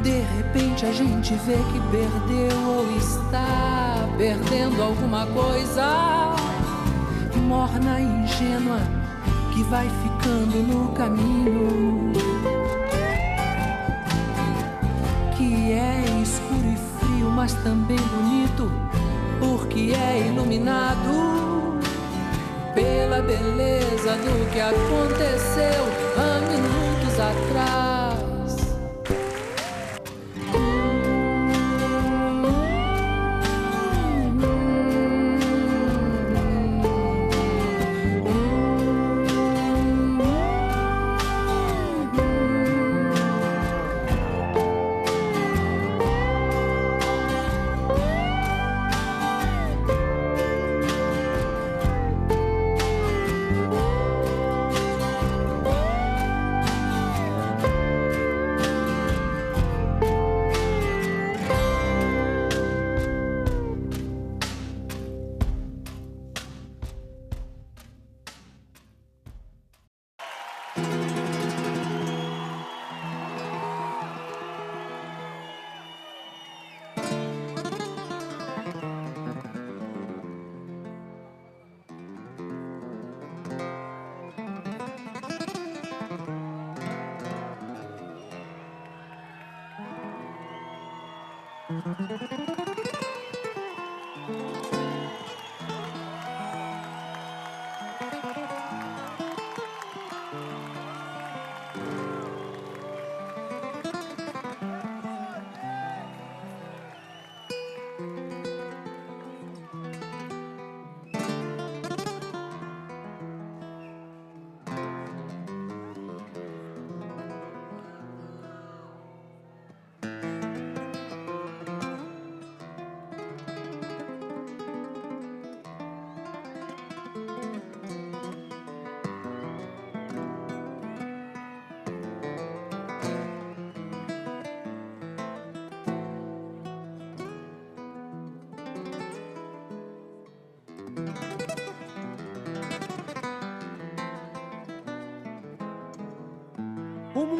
De 0.02 0.22
repente 0.38 0.88
a 0.88 0.92
gente 0.92 1.36
vê 1.36 1.54
que 1.54 1.80
perdeu 1.92 2.68
ou 2.68 2.98
está 2.98 4.10
perdendo 4.18 4.82
alguma 4.82 5.28
coisa 5.28 6.36
morna 7.48 8.00
e 8.00 8.04
ingênua 8.04 8.80
que 9.54 9.62
vai 9.64 9.88
ficando 9.88 10.64
no 10.64 10.92
caminho. 10.94 12.13
Também 17.64 17.98
bonito, 17.98 18.70
porque 19.40 19.94
é 19.96 20.28
iluminado 20.28 21.80
pela 22.76 23.22
beleza 23.22 24.12
do 24.18 24.52
que 24.52 24.60
aconteceu 24.60 25.84
há 26.18 26.40
minutos 26.42 27.20
atrás. 27.20 27.83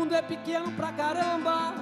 Mundo 0.04 0.16
é 0.16 0.22
pequeno 0.22 0.70
pra 0.74 0.92
caramba. 0.92 1.76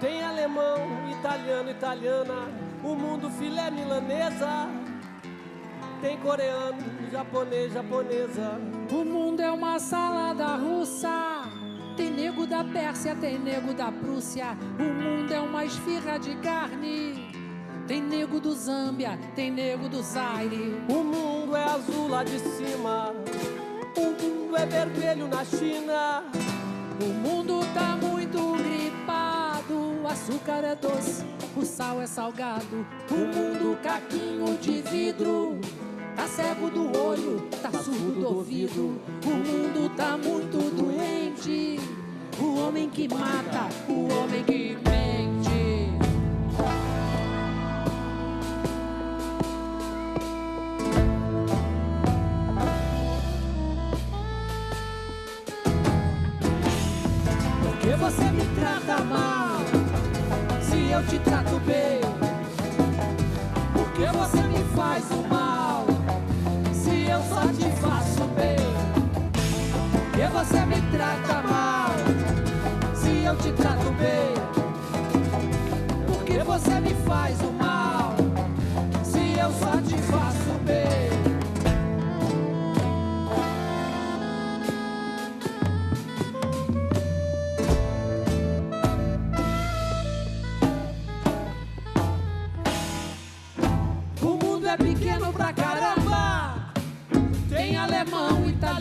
Tem 0.00 0.24
alemão, 0.24 0.78
italiano, 1.10 1.70
italiana. 1.70 2.48
O 2.82 2.94
mundo 2.94 3.28
filé 3.30 3.70
milanesa. 3.70 4.66
Tem 6.00 6.16
coreano, 6.16 6.78
japonês, 7.10 7.74
japonesa. 7.74 8.58
O 8.90 9.04
mundo 9.04 9.40
é 9.40 9.50
uma 9.50 9.78
salada 9.78 10.56
russa. 10.56 11.42
Tem 11.98 12.10
nego 12.10 12.46
da 12.46 12.64
Pérsia, 12.64 13.14
tem 13.14 13.38
nego 13.38 13.74
da 13.74 13.92
Prússia. 13.92 14.56
O 14.78 14.82
mundo 14.82 15.34
é 15.34 15.40
uma 15.40 15.66
esfirra 15.66 16.18
de 16.18 16.34
carne. 16.36 17.30
Tem 17.86 18.00
nego 18.00 18.40
do 18.40 18.54
Zâmbia, 18.54 19.18
tem 19.34 19.50
nego 19.50 19.86
do 19.86 20.02
Zaire. 20.02 20.82
O 20.88 21.04
mundo 21.04 21.54
é 21.54 21.64
azul 21.64 22.08
lá 22.08 22.24
de 22.24 22.38
cima. 22.38 23.12
O 23.98 24.22
mundo 24.22 24.56
é 24.56 24.64
vermelho 24.64 25.28
na 25.28 25.44
China. 25.44 26.31
O 27.02 27.06
mundo 27.06 27.60
tá 27.74 27.96
muito 28.00 28.52
gripado. 28.62 29.74
O 30.00 30.06
açúcar 30.06 30.62
é 30.64 30.76
doce, 30.76 31.24
o 31.56 31.64
sal 31.64 32.00
é 32.00 32.06
salgado. 32.06 32.86
O 33.10 33.14
mundo 33.14 33.76
caquinho 33.82 34.56
de 34.58 34.82
vidro. 34.82 35.58
Tá 36.14 36.28
cego 36.28 36.70
do 36.70 36.96
olho, 36.96 37.48
tá 37.60 37.72
surdo 37.72 38.20
do 38.20 38.36
ouvido. 38.36 39.00
O 39.24 39.30
mundo 39.30 39.90
tá 39.96 40.16
muito 40.16 40.70
doente. 40.76 41.80
O 42.38 42.60
homem 42.60 42.88
que 42.88 43.08
mata, 43.08 43.68
o 43.88 44.08
homem 44.14 44.44
que 44.44 44.76
mente. 44.76 44.91
Faço 67.92 68.24
bem. 68.36 68.56
Que 70.14 70.26
você 70.32 70.60
me 70.66 70.80
trata 70.90 71.42
mal? 71.42 71.90
Se 72.94 73.24
eu 73.24 73.36
te 73.36 73.52
trato 73.52 73.90
bem. 73.92 74.34
Por 76.06 76.24
que 76.24 76.38
você 76.38 76.80
me 76.80 76.94
faz 77.06 77.38
o 77.40 77.52
mal? 77.52 77.61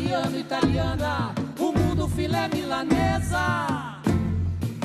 Italiano, 0.02 0.40
italiana. 0.40 1.36
O 1.60 1.72
mundo 1.72 2.08
filé 2.08 2.48
milanesa. 2.54 4.00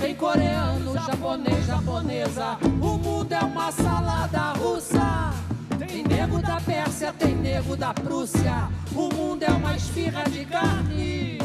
Tem 0.01 0.15
coreano, 0.15 0.93
japonês, 0.95 1.67
japonesa. 1.67 2.59
O 2.81 2.99
mundo 2.99 3.33
é 3.33 3.41
uma 3.41 3.73
salada 3.73 4.53
russa. 4.53 5.33
Tem 5.79 6.05
nego 6.05 6.41
da 6.41 6.61
Pérsia, 6.61 7.13
tem 7.13 7.35
nego 7.35 7.77
da 7.77 7.95
Prússia. 7.95 8.69
O 8.95 9.13
mundo 9.15 9.43
é 9.43 9.51
uma 9.51 9.75
esfirra 9.75 10.25
de 10.25 10.45
carne. 10.45 11.39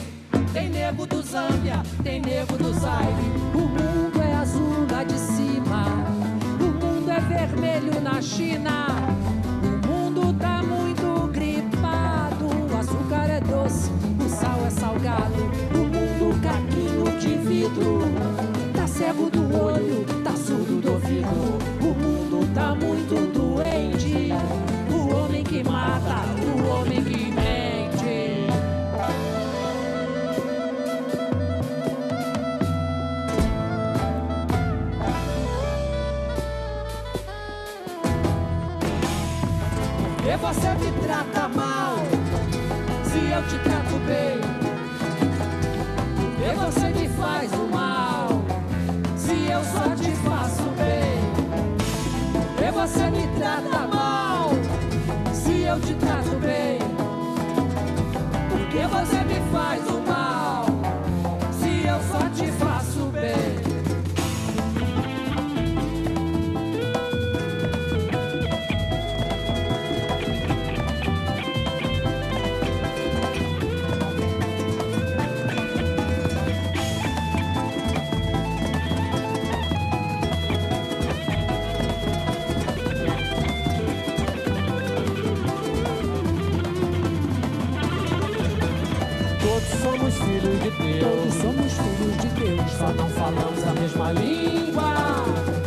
Tem 0.53 0.69
nego 0.69 1.05
do 1.05 1.21
Zâmbia, 1.21 1.81
tem 2.03 2.21
nego 2.21 2.57
do 2.57 2.73
Zaire. 2.73 3.31
O 3.53 3.59
mundo 3.59 4.21
é 4.21 4.33
azul 4.33 4.85
lá 4.91 5.03
de 5.03 5.17
cima. 5.17 5.85
O 6.59 6.85
mundo 6.85 7.09
é 7.09 7.19
vermelho 7.21 8.01
na 8.01 8.21
China. 8.21 8.87
Salgado. 14.71 15.51
O 15.73 15.77
mundo 15.77 16.41
caquinho 16.41 17.19
de 17.19 17.37
vidro. 17.37 18.01
Tá 18.73 18.87
cego 18.87 19.29
do 19.29 19.63
olho, 19.63 20.05
tá 20.23 20.31
surdo 20.31 20.81
do 20.81 20.93
ouvido. 20.93 21.59
O 21.81 21.93
mundo 21.93 22.53
tá 22.53 22.73
muito 22.75 23.15
doente. 23.31 24.31
O 24.89 25.15
homem 25.15 25.43
que 25.43 25.63
mata, 25.63 26.23
o 26.41 26.69
homem 26.69 27.03
que 27.03 27.31
mente. 27.31 28.47
Por 40.07 40.23
que 40.23 40.37
você 40.37 40.69
me 40.75 40.91
trata 41.03 41.49
trata 53.69 53.87
mal? 53.87 54.49
Se 55.33 55.61
eu 55.61 55.79
te 55.79 55.93
trato 55.95 56.35
bem. 56.39 56.79
Por 58.49 58.67
que 58.69 58.87
você 58.87 59.23
me 59.23 59.51
faz 59.51 59.81
o 59.89 60.00
Deus. 92.41 92.71
Só 92.71 92.87
não 92.93 93.07
falamos 93.09 93.63
a 93.67 93.73
mesma 93.79 94.11
língua. 94.13 94.95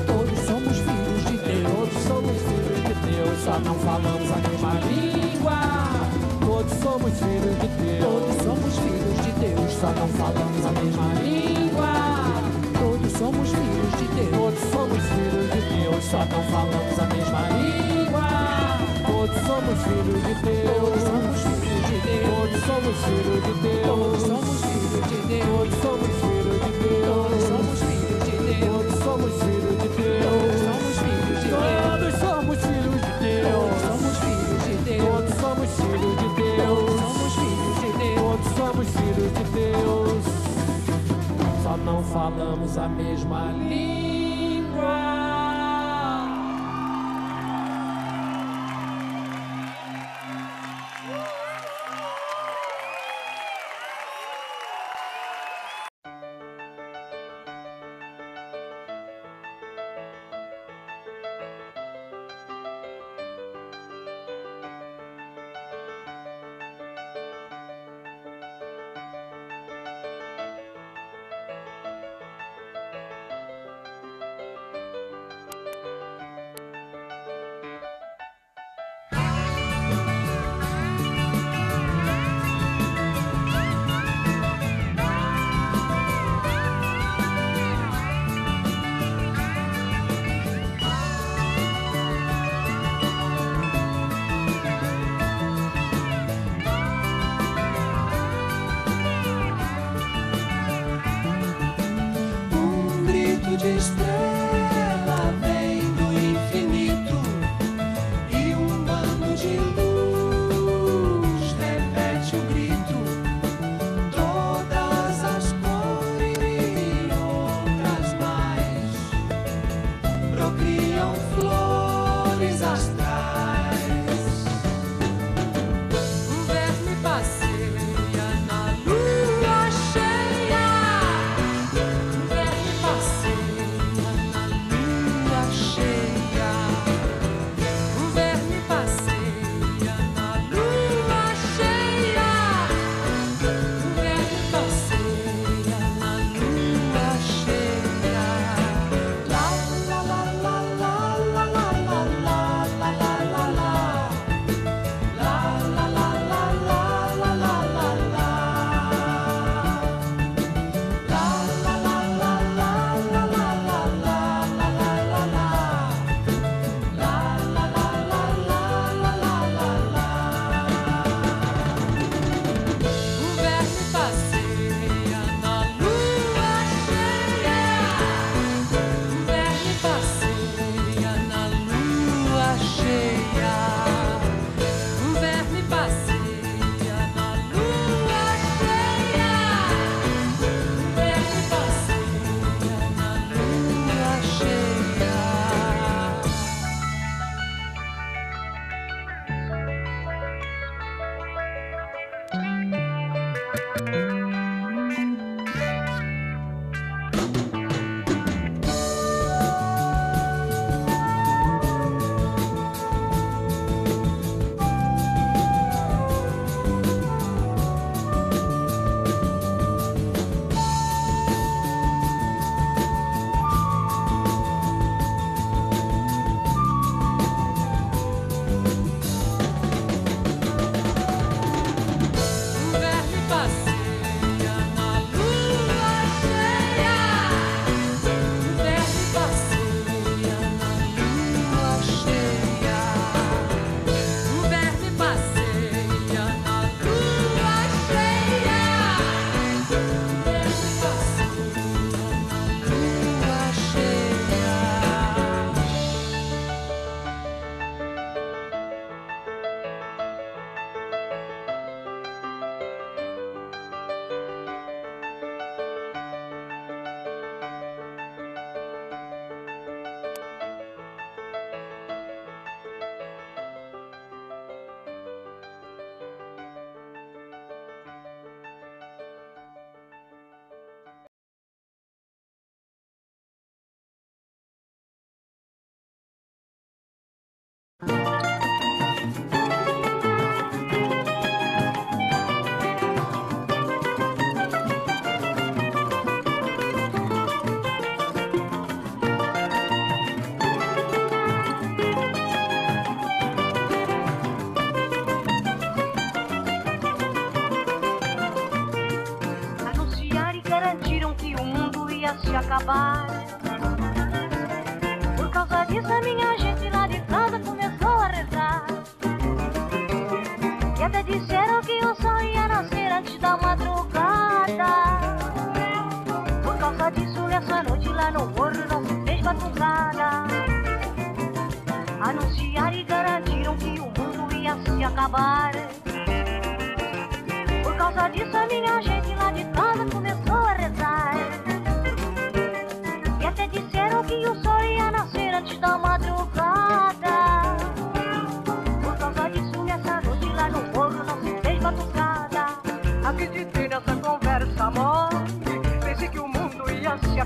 Todos 0.06 0.38
somos 0.40 0.76
filhos 0.78 1.24
de 1.30 1.36
Deus. 1.38 1.70
Todos 1.70 2.02
somos 2.02 2.36
filhos 2.42 2.82
de 2.82 2.94
Deus. 3.06 3.44
Só 3.44 3.58
não 3.60 3.74
falamos 3.78 4.30
a 4.32 4.36
mesma 4.48 4.74
língua. 4.90 5.58
Todos 6.40 6.72
somos 6.82 7.12
filhos 7.20 7.56
de 7.62 7.68
Deus. 7.78 8.02
Todos 8.02 8.36
somos 8.42 8.74
filhos 8.78 9.18
de 9.24 9.32
Deus. 9.38 9.72
Só 9.80 9.90
não 9.94 10.08
falamos 10.08 10.66
a 10.66 10.72
mesma 10.72 11.14
língua. 11.22 11.92
Todos 12.78 13.12
somos 13.12 13.48
filhos 13.50 13.92
de 13.98 14.06
Deus. 14.18 14.34
Todos 14.34 14.58
somos 14.74 15.02
filhos 15.14 15.46
de 15.54 15.60
Deus. 15.78 16.04
Só 16.10 16.18
não 16.18 16.42
falamos 16.50 16.98
a 16.98 17.06
mesma 17.14 17.42
língua. 17.54 18.26
Todos 19.06 19.38
somos 19.46 19.78
filhos 19.86 20.22
de 20.26 20.34
Deus. 20.42 20.74
Todos 20.74 21.02
somos 21.06 21.38
filhos 21.38 21.86
de 21.86 21.96
Deus. 22.02 22.34
Todos 22.34 22.60
somos 22.66 22.96
filhos 23.06 23.43
falamos 42.44 42.76
a 42.76 42.88
mesma 42.88 43.52
língua. 43.52 44.03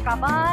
Kabar 0.09 0.48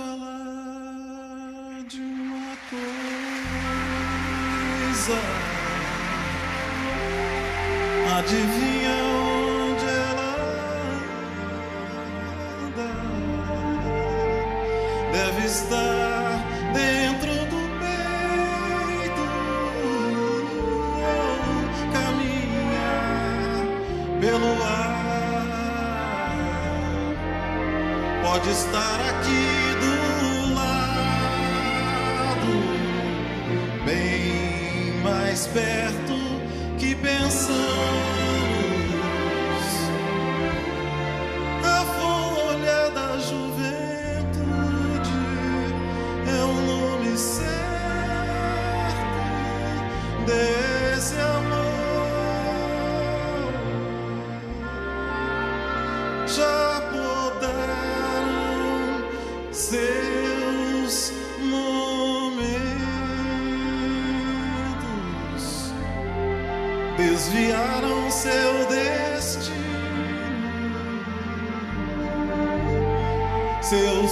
falar 0.00 1.84
de 1.88 2.00
uma 2.00 2.56
coisa. 2.70 2.80
Adivinha 8.16 8.94
onde 9.20 9.86
ela 10.08 10.30
anda? 12.64 12.90
Deve 15.12 15.42
estar 15.46 16.28
dentro 16.72 17.32
do 17.52 17.60
peito. 17.80 19.24
Caminha 21.92 22.90
pelo 24.20 24.52
ar. 24.62 24.90
Pode 28.22 28.48
estar 28.50 28.98
aqui. 29.10 29.69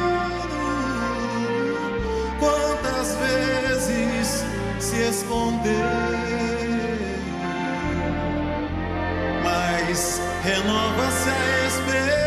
Quantas 2.40 3.16
vezes 3.18 4.44
se 4.80 4.98
escondeu? 5.10 6.22
mas 9.44 10.22
renova-se 10.44 11.30
a 11.30 11.68
esperança, 11.68 12.21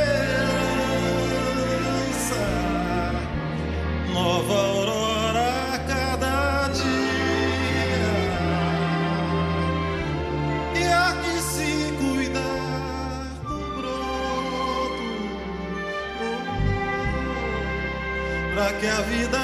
que 18.85 18.91
a 18.91 19.01
vida 19.01 19.44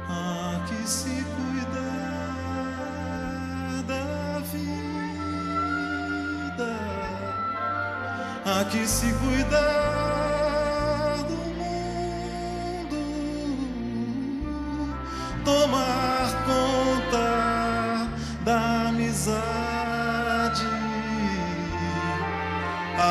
Há 0.09 0.65
que 0.67 0.89
se 0.89 1.23
cuidar 1.37 1.83
da 3.87 4.39
vida, 4.53 5.11
há 8.47 8.65
que 8.71 8.87
se 8.87 9.13
cuidar 9.13 9.94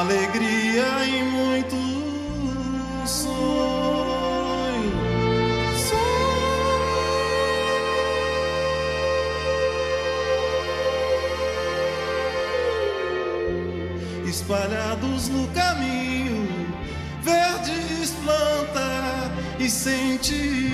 alegria 0.04 1.06
e 1.06 1.24
muito 1.24 1.78
sonho. 3.08 4.92
sonho. 5.88 6.30
Espalhados 14.28 15.30
no 15.30 15.48
caminho, 15.50 16.48
verdes 17.22 18.12
planta 18.24 19.32
e 19.58 19.70
sentimento, 19.70 20.74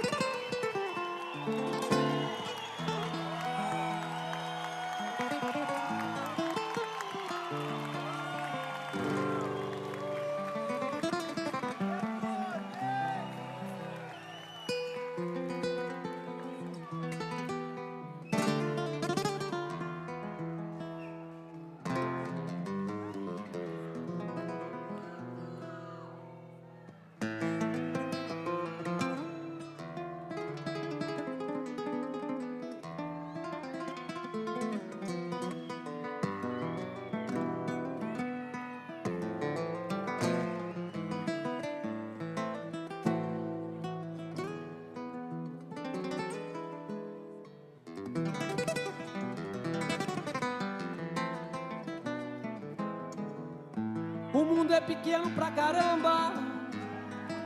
mundo 54.71 54.75
é 54.75 54.79
pequeno 54.79 55.29
pra 55.31 55.51
caramba. 55.51 56.31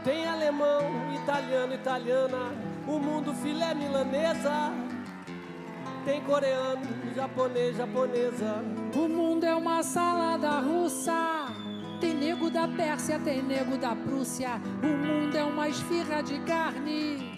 Tem 0.03 0.27
alemão, 0.27 1.11
italiano, 1.15 1.73
italiana. 1.73 2.51
O 2.87 2.99
mundo 2.99 3.33
filé 3.33 3.73
milanesa. 3.73 4.71
Tem 6.05 6.21
coreano, 6.21 6.85
japonês, 7.15 7.77
japonesa. 7.77 8.63
O 8.93 9.07
mundo 9.09 9.43
é 9.43 9.55
uma 9.55 9.81
salada 9.81 10.59
russa. 10.59 11.47
Tem 11.99 12.13
nego 12.13 12.51
da 12.51 12.67
Pérsia, 12.67 13.19
tem 13.19 13.41
nego 13.41 13.75
da 13.75 13.95
Prússia. 13.95 14.61
O 14.83 14.85
mundo 14.85 15.35
é 15.35 15.43
uma 15.43 15.67
esfirra 15.67 16.21
de 16.21 16.37
carne. 16.41 17.33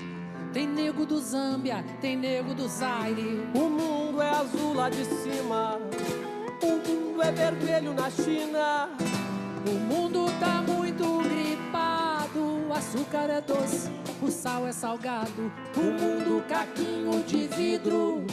Tem 0.51 0.67
nego 0.67 1.05
do 1.05 1.17
Zâmbia, 1.19 1.85
tem 2.01 2.17
nego 2.17 2.53
do 2.53 2.67
Zaire. 2.67 3.47
O 3.55 3.69
mundo 3.69 4.21
é 4.21 4.29
azul 4.31 4.73
lá 4.73 4.89
de 4.89 5.05
cima. 5.05 5.79
O 6.61 6.89
mundo 6.89 7.21
é 7.21 7.31
vermelho 7.31 7.93
na 7.93 8.09
China. 8.09 9.06
O 9.65 9.79
mundo 9.79 10.25
tá 10.39 10.61
muito 10.61 11.21
gripado. 11.23 12.67
O 12.67 12.73
açúcar 12.73 13.29
é 13.29 13.41
doce, 13.41 13.89
o 14.21 14.29
sal 14.29 14.67
é 14.67 14.71
salgado. 14.71 15.51
O 15.75 15.81
mundo 15.81 16.43
caquinho 16.47 17.23
de 17.23 17.47
vidro. 17.47 18.23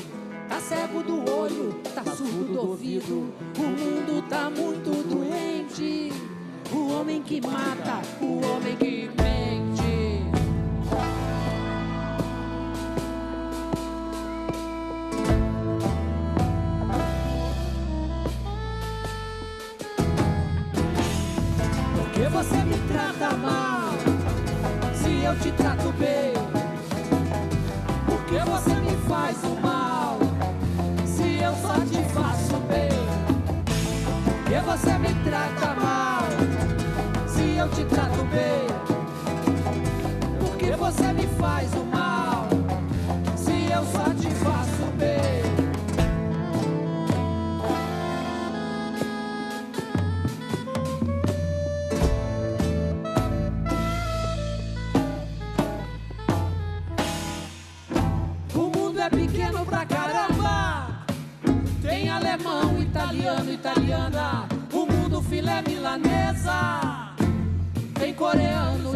Tá 0.49 0.61
cego 0.61 1.03
do 1.03 1.31
olho, 1.31 1.81
tá 1.95 2.05
surdo 2.05 2.53
do 2.53 2.69
ouvido. 2.69 3.33
O 3.59 3.63
mundo 3.63 4.29
tá 4.29 4.51
muito 4.51 4.91
doente. 5.09 6.13
O 6.71 6.93
homem 6.93 7.23
que 7.23 7.41
mata, 7.41 8.03
o 8.21 8.45
homem 8.47 8.77
que 8.77 9.09
mente. 9.09 9.44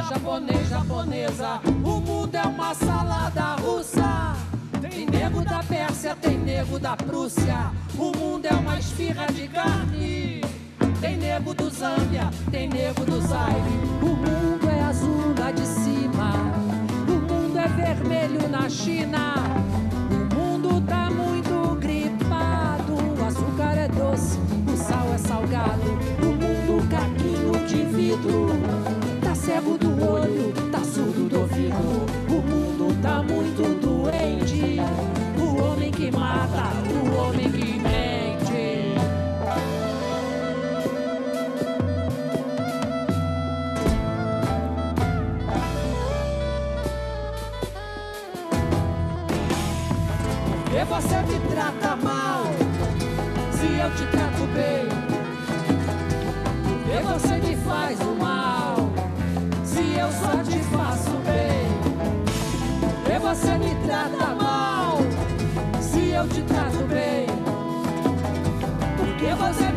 Japonês, 0.08 0.68
japonesa. 0.68 1.60
O 1.84 2.00
mundo 2.00 2.34
é 2.34 2.42
uma 2.42 2.74
salada 2.74 3.56
russa. 3.56 4.36
Tem 4.80 5.06
nego 5.06 5.42
da 5.42 5.62
Pérsia, 5.62 6.16
tem 6.16 6.38
nego 6.38 6.78
da 6.78 6.96
Prússia. 6.96 7.70
O 7.96 8.16
mundo 8.16 8.46
é 8.46 8.54
uma 8.54 8.78
esfirra 8.78 9.26
de 9.26 9.48
carne. 9.48 10.40
Tem 11.00 11.16
nego 11.16 11.54
do 11.54 11.70
Zâmbia, 11.70 12.30
tem 12.50 12.68
nego 12.68 13.04
do 13.04 13.20
Zaire. 13.20 13.60
O 14.02 14.06
mundo 14.06 14.68
é 14.68 14.80
azul 14.82 15.34
lá 15.38 15.50
de 15.50 15.66
cima. 15.66 16.32
O 17.06 17.32
mundo 17.32 17.58
é 17.58 17.68
vermelho 17.68 18.48
na 18.48 18.68
China. 18.68 19.34
O 20.10 20.34
mundo 20.34 20.80
tá 20.86 21.10
muito 21.10 21.76
gripado. 21.76 22.94
O 22.94 23.24
açúcar 23.26 23.76
é 23.76 23.88
doce, 23.88 24.38
o 24.72 24.76
sal 24.76 25.12
é 25.14 25.18
salgado. 25.18 25.98
O 26.22 26.26
mundo 26.26 26.88
caquinho 26.88 27.66
de 27.66 27.84
vidro. 27.84 28.48
Tá 29.22 29.34
cego 29.34 29.76
do 29.76 29.87
o 30.00 30.12
olho, 30.12 30.52
tá 30.70 30.78
surdo 30.80 31.28
do 31.28 31.40
ouvido. 31.40 31.74
O 32.28 32.42
mundo 32.42 33.02
tá 33.02 33.22
muito 33.22 33.62
doente. 33.80 34.80
O 35.38 35.62
homem 35.62 35.90
que 35.90 36.10
mata, 36.10 36.70
o 36.88 37.16
homem 37.16 37.50
que 37.50 37.80
mente. 37.80 38.94
E 50.70 50.84
você 50.84 51.16
me 51.22 51.38
trata 51.50 51.96
mal, 51.96 52.44
se 53.52 53.66
eu 53.66 53.90
te 53.96 54.06
trato 54.10 54.46
bem. 54.54 54.87
Que 69.18 69.34
você 69.34 69.67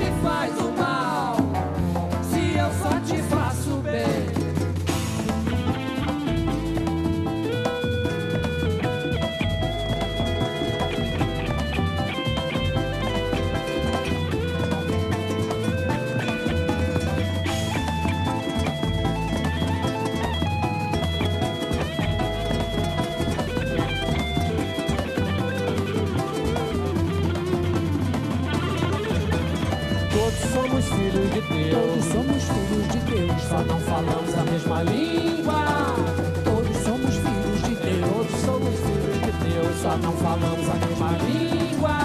Só 33.52 33.57
não 33.64 33.80
falamos 33.82 34.34
a 34.34 34.44
mesma 34.49 34.84
língua. 34.84 35.65
todos 36.45 36.78
somos 36.86 37.15
filhos 37.15 37.61
de 37.68 37.76
Deus. 37.76 38.07
Todos 38.07 38.40
somos 38.45 38.76
filhos 38.80 39.19
de 39.26 39.32
Deus. 39.44 39.82
Só 39.82 39.98
não 39.98 40.14
falamos 40.14 40.69
a 40.69 40.76
mesma 40.88 41.11
língua. 41.19 41.98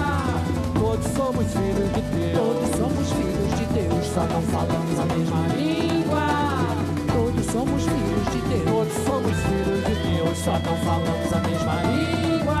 Todos 0.77 1.07
somos 1.15 1.47
filhos 1.47 1.89
de 1.95 2.01
Deus. 2.11 2.35
Todos 2.35 2.69
somos 2.75 3.07
filhos 3.13 3.59
de 3.59 3.65
Deus, 3.79 4.05
Só 4.13 4.23
não 4.27 4.41
falamos 4.41 4.99
a 4.99 5.05
mesma 5.05 5.47
língua. 5.55 6.27
todos 7.15 7.45
somos 7.45 7.83
filhos 7.83 8.25
de 8.27 8.39
Deus. 8.49 8.67
Todos 8.67 8.93
somos 9.07 9.37
filhos 9.47 9.81
de 9.87 9.95
Deus. 10.03 10.37
Só 10.43 10.51
não 10.51 10.75
falamos 10.83 11.31
a 11.31 11.39
mesma 11.47 11.75
língua. 11.87 12.59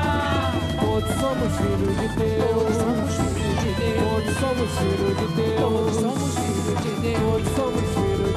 Todos 0.79 1.11
somos 1.19 1.51
filhos 1.59 1.91
de 1.91 2.07
Deus. 2.15 2.55
Todos 2.55 2.77
somos 2.79 3.11
filhos 3.19 3.59
de 3.59 3.71
Deus. 3.83 3.99
Todos 4.07 4.35
somos 4.39 4.71
filhos 4.79 5.17
de 5.19 5.27
Deus. 5.35 5.59
Todos 5.59 5.95
somos 5.99 6.31
filhos 6.39 6.83
de 6.83 7.01
Deus. 7.01 8.16